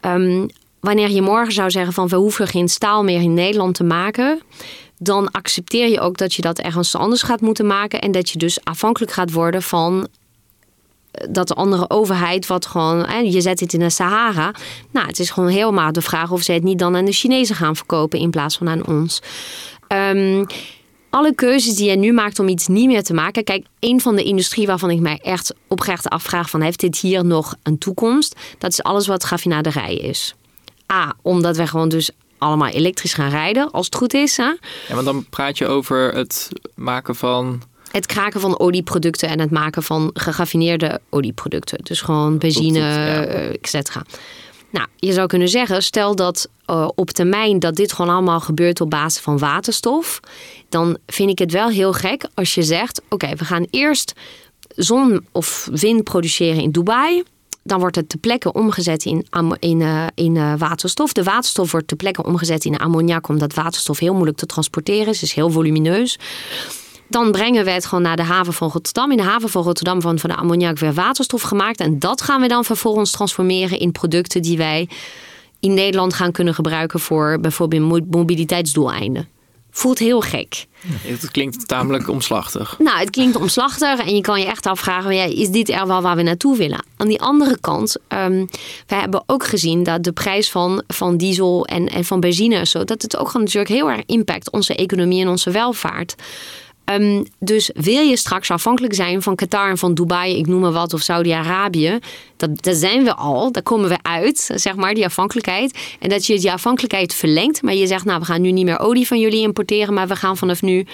[0.01, 0.47] um,
[0.87, 4.41] wanneer je morgen zou zeggen van we hoeven geen staal meer in Nederland te maken,
[4.97, 8.37] dan accepteer je ook dat je dat ergens anders gaat moeten maken en dat je
[8.37, 10.07] dus afhankelijk gaat worden van
[11.11, 14.51] eh, dat de andere overheid wat gewoon, je zet het in de Sahara.
[14.91, 17.55] Nou, het is gewoon helemaal de vraag of ze het niet dan aan de Chinezen
[17.55, 19.21] gaan verkopen in plaats van aan ons.
[19.87, 20.45] Um,
[21.09, 23.43] alle keuzes die je nu maakt om iets niet meer te maken.
[23.43, 27.25] Kijk, een van de industrie waarvan ik mij echt oprecht afvraag van heeft dit hier
[27.25, 28.35] nog een toekomst?
[28.57, 30.35] Dat is alles wat raffinaderij is.
[30.93, 34.37] A, omdat we gewoon dus allemaal elektrisch gaan rijden, als het goed is.
[34.37, 34.43] Hè?
[34.87, 37.61] Ja, want dan praat je over het maken van...
[37.91, 41.79] Het kraken van olieproducten en het maken van geraffineerde olieproducten.
[41.83, 43.23] Dus gewoon benzine, ja.
[43.23, 44.03] Eh, et cetera.
[44.69, 48.81] Nou, je zou kunnen zeggen, stel dat uh, op termijn dat dit gewoon allemaal gebeurt
[48.81, 50.19] op basis van waterstof.
[50.69, 54.13] Dan vind ik het wel heel gek als je zegt, oké, we gaan eerst
[54.75, 57.23] zon of wind produceren in Dubai.
[57.67, 59.25] Dan wordt het te plekke omgezet in,
[59.59, 61.13] in, uh, in uh, waterstof.
[61.13, 65.21] De waterstof wordt te plekke omgezet in ammoniak, omdat waterstof heel moeilijk te transporteren is.
[65.21, 66.19] is heel volumineus.
[67.09, 69.11] Dan brengen we het gewoon naar de haven van Rotterdam.
[69.11, 71.79] In de haven van Rotterdam van, van de ammoniak weer waterstof gemaakt.
[71.79, 74.89] En dat gaan we dan vervolgens transformeren in producten die wij
[75.59, 79.27] in Nederland gaan kunnen gebruiken voor bijvoorbeeld mobiliteitsdoeleinden
[79.77, 80.65] voelt heel gek.
[81.01, 82.75] Het klinkt tamelijk omslachtig.
[82.79, 86.01] Nou, het klinkt omslachtig en je kan je echt afvragen: ja, is dit er wel
[86.01, 86.83] waar we naartoe willen?
[86.97, 88.49] Aan die andere kant, um,
[88.87, 92.83] wij hebben ook gezien dat de prijs van, van diesel en, en van benzine, zo,
[92.83, 96.15] dat het ook natuurlijk heel erg impact onze economie en onze welvaart.
[96.91, 100.71] Um, dus wil je straks afhankelijk zijn van Qatar en van Dubai, ik noem maar
[100.71, 101.99] wat, of Saudi-Arabië,
[102.37, 105.77] dat, zijn we al, daar komen we uit, zeg maar, die afhankelijkheid.
[105.99, 108.79] En dat je die afhankelijkheid verlengt, maar je zegt, nou, we gaan nu niet meer
[108.79, 110.85] olie van jullie importeren, maar we gaan vanaf nu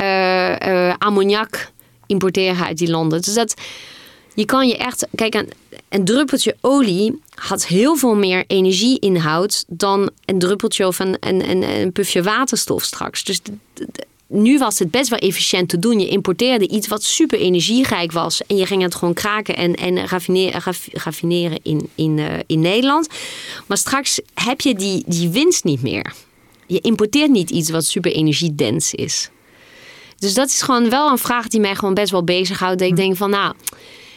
[0.00, 1.70] uh, uh, ammoniak
[2.06, 3.22] importeren uit die landen.
[3.22, 3.54] Dus dat,
[4.34, 5.52] je kan je echt, kijk, een,
[5.88, 11.62] een druppeltje olie had heel veel meer energieinhoud dan een druppeltje of een, een, een,
[11.62, 13.24] een pufje waterstof straks.
[13.24, 13.40] Dus
[14.28, 16.00] nu was het best wel efficiënt te doen.
[16.00, 18.42] Je importeerde iets wat super energierijk was.
[18.46, 20.62] En je ging het gewoon kraken en, en raffineren,
[20.92, 23.08] raffineren in, in, uh, in Nederland.
[23.66, 26.12] Maar straks heb je die, die winst niet meer.
[26.66, 29.30] Je importeert niet iets wat super energiedens is.
[30.18, 32.78] Dus dat is gewoon wel een vraag die mij gewoon best wel bezighoudt.
[32.78, 33.54] Dat ik denk van nou,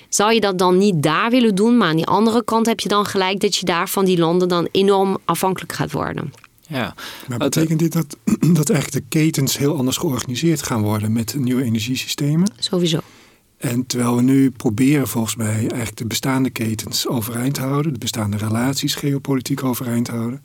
[0.10, 1.78] zou je dat dan niet daar willen doen?
[1.78, 4.48] Maar aan die andere kant heb je dan gelijk dat je daar van die landen
[4.48, 6.34] dan enorm afhankelijk gaat worden.
[6.70, 6.96] Ja.
[7.28, 8.18] Maar betekent dit dat,
[8.60, 12.52] dat eigenlijk de ketens heel anders georganiseerd gaan worden met nieuwe energiesystemen?
[12.60, 13.00] Sowieso.
[13.58, 18.00] En terwijl we nu proberen volgens mij eigenlijk de bestaande ketens overeind te houden, de
[18.00, 20.42] bestaande relaties geopolitiek overeind te houden.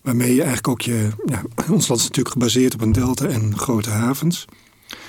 [0.00, 1.42] Waarmee je eigenlijk ook je, ja,
[1.74, 4.44] ons land is natuurlijk gebaseerd op een delta en grote havens.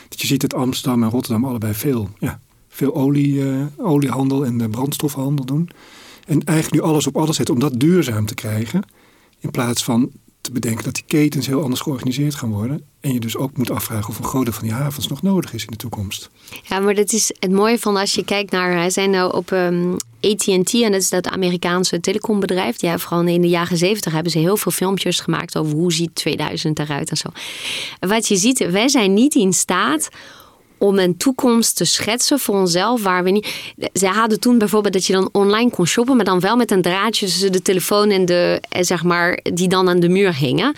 [0.10, 3.43] Dat je ziet dat Amsterdam en Rotterdam allebei veel, ja, veel olie,
[3.78, 5.70] oliehandel en brandstoffenhandel doen.
[6.26, 8.84] En eigenlijk nu alles op alles zetten om dat duurzaam te krijgen.
[9.39, 10.12] In plaats van
[10.45, 12.83] te bedenken dat die ketens heel anders georganiseerd gaan worden.
[12.99, 15.53] En je dus ook moet afvragen of een groot deel van die havens nog nodig
[15.53, 16.29] is in de toekomst.
[16.63, 19.51] Ja, maar dat is het mooie van als je kijkt naar, hij zijn nou op
[19.51, 22.81] um, ehm, AT&T en dat is dat Amerikaanse telecombedrijf.
[22.81, 26.15] Ja, vooral in de jaren zeventig hebben ze heel veel filmpjes gemaakt over hoe ziet
[26.15, 27.29] 2000 eruit en zo.
[27.99, 30.09] Wat je ziet, wij zijn niet in staat
[30.78, 33.47] om een toekomst te schetsen voor onszelf waar we niet.
[33.93, 36.82] Ze hadden toen bijvoorbeeld dat je dan online kon shoppen, maar dan wel met een
[36.82, 40.76] draadje tussen de telefoon en de, eh, zeg maar, die dan aan de muur hingen.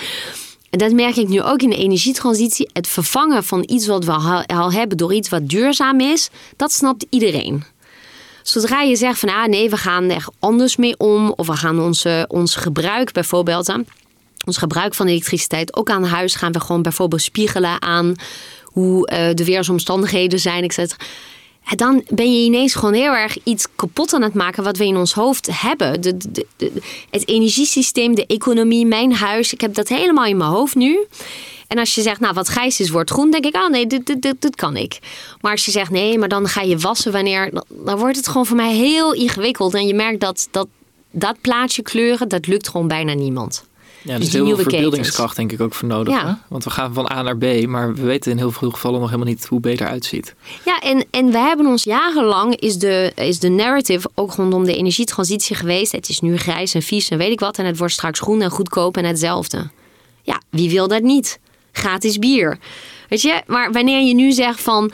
[0.69, 2.69] En dat merk ik nu ook in de energietransitie.
[2.73, 4.11] Het vervangen van iets wat we
[4.45, 7.63] al hebben door iets wat duurzaam is, dat snapt iedereen.
[8.43, 11.79] Zodra je zegt van ah nee, we gaan er anders mee om, of we gaan
[11.79, 13.73] onze, ons gebruik bijvoorbeeld,
[14.45, 18.15] ons gebruik van elektriciteit ook aan huis gaan we gewoon bijvoorbeeld spiegelen aan
[18.77, 20.71] hoe uh, de weersomstandigheden zijn.
[21.75, 24.97] Dan ben je ineens gewoon heel erg iets kapot aan het maken wat we in
[24.97, 26.01] ons hoofd hebben.
[26.01, 26.45] De,
[27.09, 29.53] het energiesysteem, de economie, mijn huis.
[29.53, 31.05] Ik heb dat helemaal in mijn hoofd nu.
[31.67, 34.05] En als je zegt, nou wat grijs is, wordt groen, denk ik, oh nee, dit,
[34.05, 34.99] dit, dit, kan ik.
[35.41, 38.45] Maar als je zegt, nee, maar dan ga je wassen wanneer, dan wordt het gewoon
[38.45, 39.73] voor mij heel ingewikkeld.
[39.73, 40.67] En je merkt dat dat,
[41.11, 43.66] dat plaatje kleuren, dat lukt gewoon bijna niemand.
[44.07, 46.21] Ja, er is heel veel verbeeldingskracht denk ik ook voor nodig.
[46.21, 46.31] Hè?
[46.47, 49.09] Want we gaan van A naar B, maar we weten in heel veel gevallen nog
[49.09, 50.35] helemaal niet hoe B eruit ziet.
[50.65, 54.75] Ja, en, en we hebben ons jarenlang, is de, is de narrative ook rondom de
[54.75, 55.91] energietransitie geweest.
[55.91, 57.57] Het is nu grijs en vies en weet ik wat.
[57.57, 59.69] En het wordt straks groen en goedkoop en hetzelfde.
[60.21, 61.39] Ja, wie wil dat niet?
[61.71, 62.57] Gratis bier.
[63.09, 64.91] Weet je, maar wanneer je nu zegt van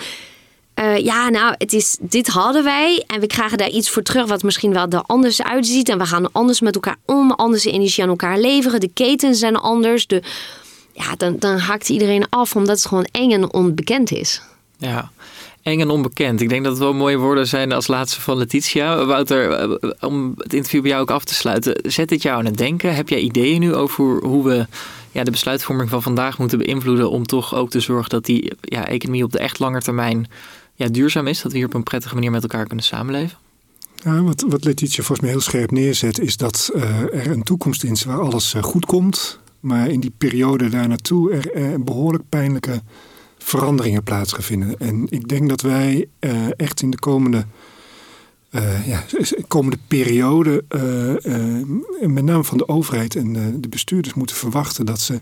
[0.79, 4.27] uh, ja, nou, het is, dit hadden wij en we krijgen daar iets voor terug
[4.27, 5.89] wat misschien wel er anders uitziet.
[5.89, 8.79] En we gaan anders met elkaar om, anders energie aan elkaar leveren.
[8.79, 10.07] De ketens zijn anders.
[10.07, 10.21] De,
[10.93, 14.41] ja, dan, dan haakt iedereen af omdat het gewoon eng en onbekend is.
[14.77, 15.11] Ja,
[15.61, 16.41] eng en onbekend.
[16.41, 19.05] Ik denk dat het wel mooie woorden zijn als laatste van Letitia.
[19.05, 21.91] Wouter, eh, om het interview bij jou ook af te sluiten.
[21.91, 22.95] Zet dit jou aan het denken?
[22.95, 24.65] Heb jij ideeën nu over hoe we
[25.11, 27.09] ja, de besluitvorming van vandaag moeten beïnvloeden...
[27.09, 30.27] om toch ook te zorgen dat die ja, economie op de echt lange termijn
[30.73, 31.41] ja, duurzaam is.
[31.41, 33.37] Dat we hier op een prettige manier met elkaar kunnen samenleven.
[33.95, 37.83] Ja, wat, wat Letitia volgens mij heel scherp neerzet, is dat uh, er een toekomst
[37.83, 39.39] is waar alles uh, goed komt.
[39.59, 42.81] Maar in die periode daar naartoe er uh, behoorlijk pijnlijke
[43.37, 44.79] veranderingen plaats gaan vinden.
[44.79, 46.07] En ik denk dat wij
[46.57, 47.45] echt in de komende,
[48.85, 49.03] ja,
[49.47, 50.63] komende periode,
[52.01, 55.21] met name van de overheid en de bestuurders, moeten verwachten dat ze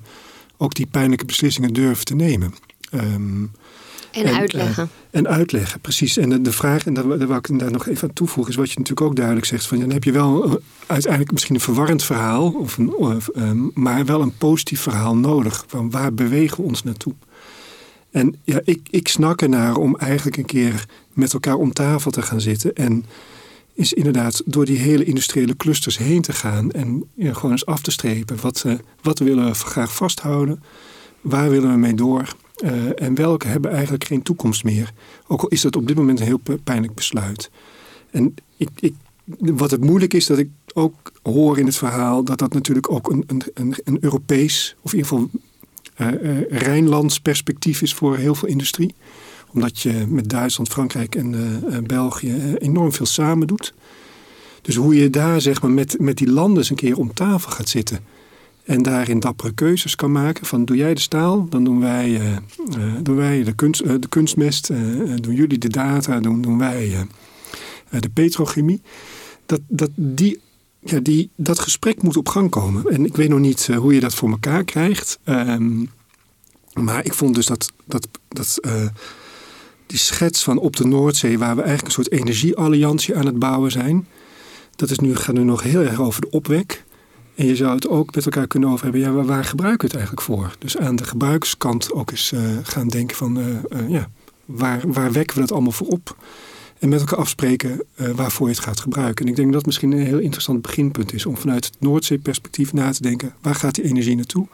[0.57, 2.53] ook die pijnlijke beslissingen durven te nemen.
[2.93, 3.51] Um,
[4.12, 4.84] en, uitleggen.
[4.84, 6.18] Eh, en uitleggen, precies.
[6.18, 8.59] En de, de vraag, en daar, daar wil ik daar nog even aan toevoegen, is
[8.59, 9.66] wat je natuurlijk ook duidelijk zegt.
[9.66, 10.53] Van, dan heb je wel uh,
[10.88, 12.93] uiteindelijk misschien een verwarrend verhaal, of een,
[13.36, 15.64] uh, maar wel een positief verhaal nodig.
[15.68, 17.14] Van waar bewegen we ons naartoe?
[18.12, 22.22] En ja, ik, ik snak ernaar om eigenlijk een keer met elkaar om tafel te
[22.22, 22.76] gaan zitten.
[22.76, 23.05] En
[23.74, 26.72] is inderdaad door die hele industriële clusters heen te gaan.
[26.72, 28.38] En ja, gewoon eens af te strepen.
[28.41, 28.66] Wat,
[29.01, 30.64] wat willen we graag vasthouden?
[31.22, 32.36] Waar willen we mee door?
[32.64, 34.93] Uh, en welke hebben eigenlijk geen toekomst meer.
[35.28, 37.51] Ook al is dat op dit moment een heel pijnlijk besluit.
[38.12, 38.93] En ik, ik,
[39.38, 43.09] wat het moeilijk is, dat ik ook hoor in het verhaal dat dat natuurlijk ook
[43.09, 45.30] een, een, een Europees, of in ieder geval
[45.97, 48.95] uh, uh, Rijnlands perspectief is voor heel veel industrie.
[49.53, 53.74] Omdat je met Duitsland, Frankrijk en België enorm veel samen doet.
[54.62, 57.51] Dus hoe je daar zeg maar, met, met die landen eens een keer om tafel
[57.51, 57.99] gaat zitten
[58.64, 60.45] en daarin dappere keuzes kan maken.
[60.45, 64.07] Van doe jij de staal, dan doen wij, uh, doen wij de, kunst, uh, de
[64.07, 64.68] kunstmest.
[65.22, 67.07] doen jullie de data, doen, doen wij
[67.89, 68.82] de petrochemie.
[69.45, 70.39] Dat, dat, die,
[70.80, 72.86] ja, die, dat gesprek moet op gang komen.
[72.86, 75.20] En ik weet nog niet hoe je dat voor elkaar krijgt.
[75.26, 75.89] Um,
[76.74, 78.59] maar ik vond dus dat, dat, dat
[79.91, 81.38] die schets van op de Noordzee...
[81.38, 84.07] waar we eigenlijk een soort energiealliantie aan het bouwen zijn...
[84.76, 86.84] dat is nu, gaat nu nog heel erg over de opwek...
[87.41, 90.25] En je zou het ook met elkaar kunnen over hebben, waar gebruiken we het eigenlijk
[90.25, 90.55] voor?
[90.59, 94.09] Dus aan de gebruikerskant ook eens uh, gaan denken van, uh, uh, ja,
[94.45, 96.15] waar, waar wekken we dat allemaal voor op?
[96.79, 99.25] En met elkaar afspreken waarvoor je het gaat gebruiken.
[99.25, 102.73] En ik denk dat dat misschien een heel interessant beginpunt is om vanuit het Noordzee-perspectief
[102.73, 104.47] na te denken, waar gaat die energie naartoe?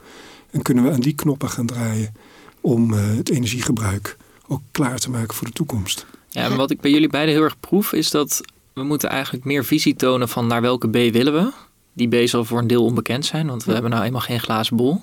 [0.51, 2.13] En kunnen we aan die knoppen gaan draaien
[2.61, 4.17] om het energiegebruik
[4.47, 6.05] ook klaar te maken voor de toekomst?
[6.29, 8.41] Ja, en wat ik bij jullie beiden heel erg proef, is dat
[8.73, 11.51] we moeten eigenlijk meer visie tonen van naar welke B willen we
[11.97, 14.75] die B zal voor een deel onbekend zijn, want we hebben nou eenmaal geen glazen
[14.75, 15.01] bol.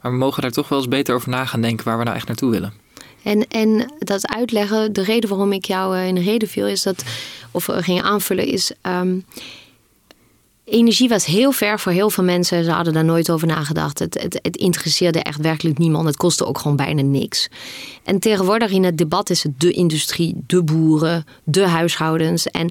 [0.00, 2.16] Maar we mogen daar toch wel eens beter over na gaan denken waar we nou
[2.16, 2.72] echt naartoe willen.
[3.22, 6.82] En, en dat uitleggen, de reden waarom ik jou eh, in de reden viel, is
[6.82, 7.04] dat,
[7.50, 8.72] of ging aanvullen, is.
[8.82, 9.24] Um,
[10.64, 12.64] energie was heel ver voor heel veel mensen.
[12.64, 13.98] Ze hadden daar nooit over nagedacht.
[13.98, 16.06] Het, het, het interesseerde echt werkelijk niemand.
[16.06, 17.48] Het kostte ook gewoon bijna niks.
[18.04, 22.46] En tegenwoordig in het debat is het de industrie, de boeren, de huishoudens.
[22.46, 22.70] En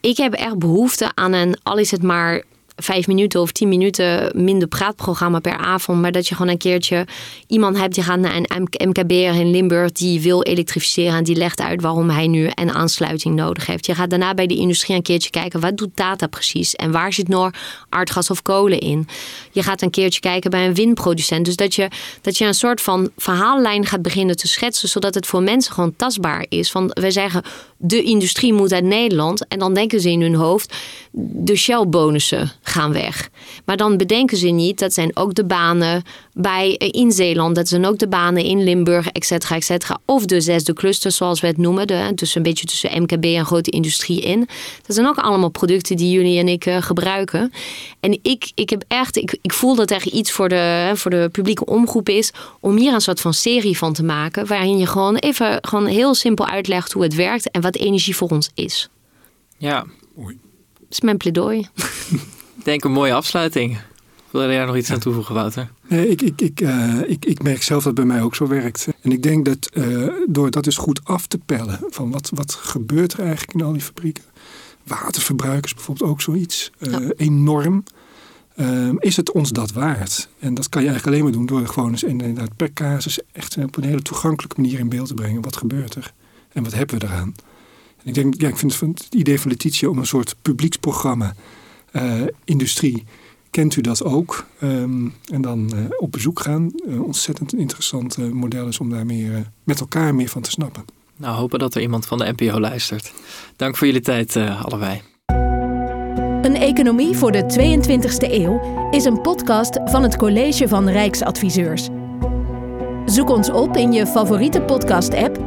[0.00, 2.42] ik heb echt behoefte aan een, al is het maar
[2.76, 6.00] vijf minuten of tien minuten minder praatprogramma per avond.
[6.00, 7.06] Maar dat je gewoon een keertje
[7.46, 11.16] iemand hebt die gaat naar een MKB'er in Limburg die wil elektrificeren.
[11.16, 13.86] En die legt uit waarom hij nu een aansluiting nodig heeft.
[13.86, 16.74] Je gaat daarna bij de industrie een keertje kijken wat doet data precies.
[16.74, 17.50] En waar zit nog
[17.88, 19.08] aardgas of kolen in.
[19.52, 21.44] Je gaat een keertje kijken bij een windproducent.
[21.44, 21.88] Dus dat je,
[22.20, 24.88] dat je een soort van verhaallijn gaat beginnen te schetsen.
[24.88, 26.70] Zodat het voor mensen gewoon tastbaar is.
[26.70, 27.42] Van, wij zeggen
[27.76, 29.48] de industrie moet uit Nederland.
[29.48, 30.74] En dan denken ze in hun hoofd
[31.18, 33.28] de Shell-bonussen gaan weg.
[33.64, 36.02] Maar dan bedenken ze niet, dat zijn ook de banen
[36.32, 39.98] bij, eh, in Zeeland, dat zijn ook de banen in Limburg, et cetera, et cetera.
[40.04, 43.46] Of de zesde cluster, zoals we het noemen, de, dus een beetje tussen MKB en
[43.46, 44.48] grote industrie in.
[44.86, 47.52] Dat zijn ook allemaal producten die jullie en ik uh, gebruiken.
[48.00, 51.28] En ik, ik heb echt, ik, ik voel dat er iets voor de, voor de
[51.32, 55.16] publieke omroep is om hier een soort van serie van te maken, waarin je gewoon
[55.16, 58.88] even gewoon heel simpel uitlegt hoe het werkt en wat energie voor ons is.
[59.58, 60.38] Ja, mooi.
[60.72, 61.66] Dat is mijn pleidooi.
[62.66, 63.78] denk een mooie afsluiting.
[64.30, 65.70] Wil je daar nog iets aan toevoegen, Wouter?
[65.88, 68.46] Nee, ik, ik, ik, uh, ik, ik merk zelf dat het bij mij ook zo
[68.46, 68.88] werkt.
[69.00, 72.54] En ik denk dat uh, door dat dus goed af te pellen van wat, wat
[72.54, 74.24] gebeurt er eigenlijk in al die fabrieken.
[74.84, 76.70] Waterverbruik is bijvoorbeeld ook zoiets.
[76.78, 77.00] Uh, ja.
[77.16, 77.84] Enorm.
[78.98, 80.28] is het ons dat waard?
[80.38, 83.56] En dat kan je eigenlijk alleen maar doen door gewoon eens inderdaad per casus echt
[83.56, 85.42] op een hele toegankelijke manier in beeld te brengen.
[85.42, 86.12] Wat gebeurt er?
[86.52, 87.34] En wat hebben we eraan?
[88.02, 91.34] En ik denk, ja, ik vind het idee van Letitia om een soort publieksprogramma
[92.44, 93.04] industrie.
[93.50, 94.46] Kent u dat ook?
[94.62, 96.72] Um, en dan uh, op bezoek gaan.
[96.86, 100.84] Uh, ontzettend interessant model is om daar meer, met elkaar meer van te snappen.
[101.16, 103.12] Nou, hopen dat er iemand van de NPO luistert.
[103.56, 105.02] Dank voor jullie tijd, allebei.
[106.46, 111.88] Een economie voor de 22e eeuw is een podcast van het College van Rijksadviseurs.
[113.06, 115.38] Zoek ons op in je favoriete podcast-app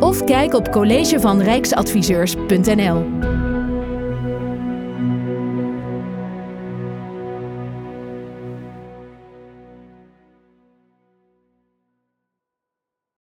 [0.00, 3.43] of kijk op collegevanrijksadviseurs.nl.